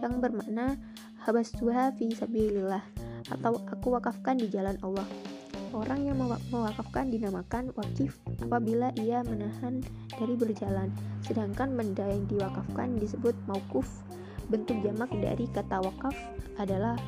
[0.00, 0.80] yang bermakna
[1.24, 2.80] habastuha fi sabilillah
[3.28, 5.04] atau aku wakafkan di jalan Allah.
[5.70, 6.18] Orang yang
[6.50, 9.78] mewakafkan dinamakan wakif apabila ia menahan
[10.18, 10.90] dari berjalan,
[11.22, 13.86] sedangkan benda yang diwakafkan disebut maukuf.
[14.50, 16.16] Bentuk jamak dari kata wakaf
[16.58, 16.98] adalah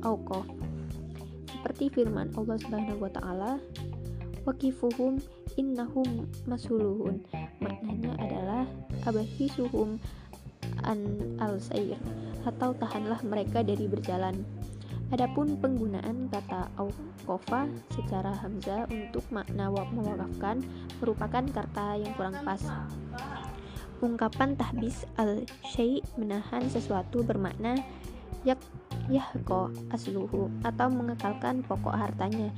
[0.00, 0.48] auqaf.
[1.52, 3.52] Seperti firman Allah Subhanahu wa taala,
[4.48, 5.20] wakifuhum
[5.60, 7.20] innahum masuluhun.
[7.60, 8.64] Maknanya adalah
[9.04, 10.00] abahisuhum
[10.88, 10.98] an
[11.38, 12.00] al-sair
[12.48, 14.42] atau tahanlah mereka dari berjalan.
[15.12, 20.64] Adapun penggunaan kata auqafa secara hamzah untuk makna mewakafkan
[21.04, 22.64] merupakan kata yang kurang pas.
[24.00, 27.76] Ungkapan tahbis al-syai menahan sesuatu bermakna
[28.40, 28.56] yak
[29.12, 32.48] yahko asluhu atau mengekalkan pokok hartanya.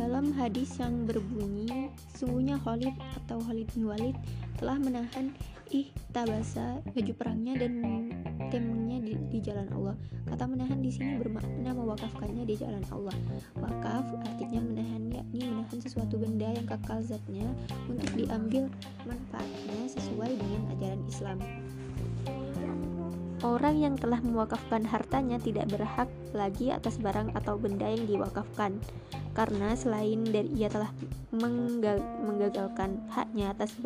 [0.00, 4.16] Dalam hadis yang berbunyi, sungguhnya Khalid atau Khalid bin Walid
[4.56, 5.36] telah menahan
[5.68, 7.72] ih tabasa baju perangnya dan
[8.48, 9.94] temengnya di, di jalan Allah.
[10.24, 13.16] Kata menahan di sini bermakna mewakafkannya di jalan Allah.
[13.60, 17.44] Wakaf artinya menahan yakni menahan sesuatu benda yang kekal zatnya
[17.88, 18.72] untuk diambil
[19.04, 21.38] manfaatnya sesuai dengan ajaran Islam.
[23.38, 28.82] Orang yang telah mewakafkan hartanya tidak berhak lagi atas barang atau benda yang diwakafkan,
[29.30, 30.90] karena selain dari ia telah
[32.26, 33.78] menggagalkan haknya atas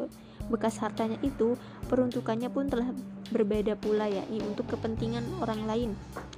[0.52, 1.56] bekas hartanya itu,
[1.88, 2.92] peruntukannya pun telah
[3.32, 5.90] berbeda pula yakni untuk kepentingan orang lain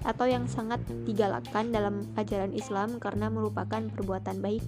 [0.06, 4.62] atau yang sangat digalakkan dalam ajaran Islam karena merupakan perbuatan baik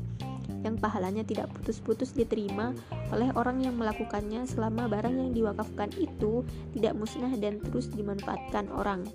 [0.66, 2.74] yang pahalanya tidak putus-putus diterima
[3.14, 6.42] oleh orang yang melakukannya selama barang yang diwakafkan itu
[6.74, 9.07] tidak musnah dan terus dimanfaatkan orang.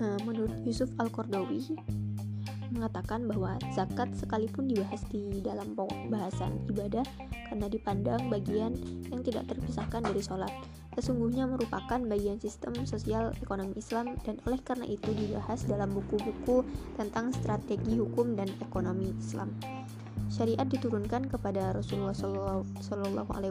[0.00, 1.76] Nah, menurut Yusuf Al-Qardawi
[2.70, 5.74] mengatakan bahwa zakat sekalipun dibahas di dalam
[6.08, 7.04] bahasan ibadah
[7.50, 8.74] karena dipandang bagian
[9.10, 10.50] yang tidak terpisahkan dari sholat
[10.98, 16.66] sesungguhnya merupakan bagian sistem sosial ekonomi Islam dan oleh karena itu dibahas dalam buku-buku
[16.98, 19.54] tentang strategi hukum dan ekonomi Islam.
[20.30, 22.14] Syariat diturunkan kepada Rasulullah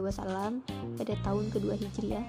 [0.00, 0.64] Wasallam
[0.96, 2.24] pada tahun kedua Hijriah.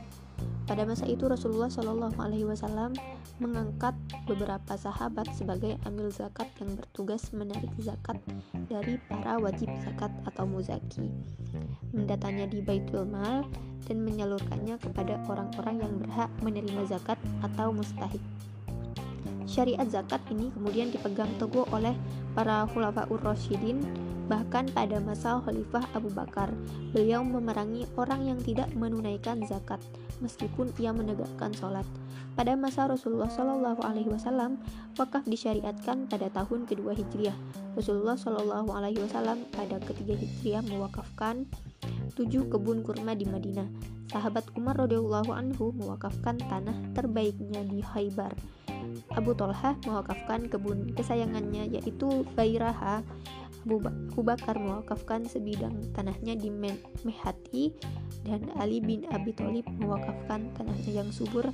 [0.69, 2.95] Pada masa itu Rasulullah Shallallahu Alaihi Wasallam
[3.41, 3.97] mengangkat
[4.29, 8.15] beberapa sahabat sebagai amil zakat yang bertugas menarik zakat
[8.69, 11.09] dari para wajib zakat atau muzaki,
[11.91, 13.43] mendatanya di Baitul Mal
[13.89, 18.21] dan menyalurkannya kepada orang-orang yang berhak menerima zakat atau mustahik.
[19.49, 21.97] Syariat zakat ini kemudian dipegang teguh oleh
[22.31, 23.83] para khulafaur rasyidin
[24.29, 26.49] bahkan pada masa Khalifah Abu Bakar.
[26.93, 29.81] Beliau memerangi orang yang tidak menunaikan zakat
[30.21, 31.85] meskipun ia menegakkan sholat.
[32.31, 34.55] Pada masa Rasulullah Wasallam,
[34.95, 37.35] wakaf disyariatkan pada tahun kedua Hijriah.
[37.75, 41.43] Rasulullah Wasallam pada ketiga Hijriah mewakafkan
[42.15, 43.67] tujuh kebun kurma di Madinah.
[44.11, 48.35] Sahabat Umar radhiyallahu anhu mewakafkan tanah terbaiknya di Haibar.
[49.11, 53.03] Abu Tolhah mewakafkan kebun kesayangannya yaitu Bairaha.
[53.61, 56.49] Abu Bakar mewakafkan sebidang tanahnya di
[57.05, 57.73] Mehati
[58.25, 61.45] dan Ali bin Abi Thalib mewakafkan tanahnya yang subur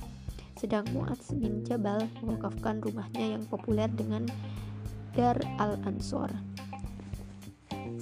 [0.57, 4.25] sedang Mu'adz bin Jabal mewakafkan rumahnya yang populer dengan
[5.13, 6.33] Dar al-Ansor.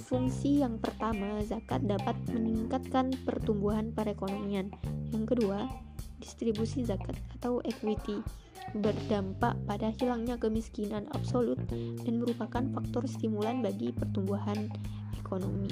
[0.06, 4.70] Fungsi yang pertama, zakat dapat meningkatkan pertumbuhan perekonomian.
[5.10, 5.66] Yang kedua,
[6.20, 8.20] distribusi zakat atau equity
[8.74, 11.60] berdampak pada hilangnya kemiskinan absolut
[12.02, 14.68] dan merupakan faktor stimulan bagi pertumbuhan
[15.14, 15.70] ekonomi.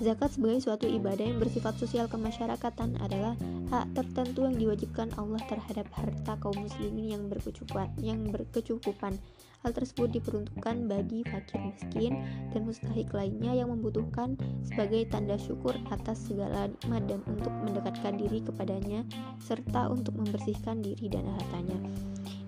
[0.00, 3.36] Zakat sebagai suatu ibadah yang bersifat sosial kemasyarakatan adalah
[3.68, 7.20] hak tertentu yang diwajibkan Allah terhadap harta kaum muslimin
[8.00, 9.20] yang berkecukupan.
[9.60, 12.24] Hal tersebut diperuntukkan bagi fakir miskin
[12.56, 18.40] dan mustahik lainnya yang membutuhkan sebagai tanda syukur atas segala nikmat dan untuk mendekatkan diri
[18.40, 19.04] kepadanya
[19.36, 21.76] serta untuk membersihkan diri dan hartanya.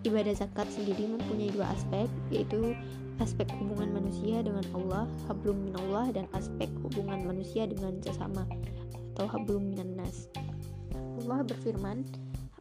[0.09, 2.73] Ibadah zakat sendiri mempunyai dua aspek, yaitu
[3.21, 8.49] aspek hubungan manusia dengan Allah, hablum minallah, dan aspek hubungan manusia dengan sesama
[9.13, 10.33] atau hablum minannas.
[11.23, 12.09] Allah berfirman,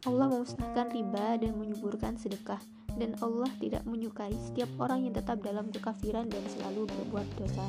[0.04, 2.60] Allah memusnahkan riba dan menyuburkan sedekah,
[2.96, 7.68] dan Allah tidak menyukai setiap orang yang tetap dalam kekafiran dan selalu berbuat dosa.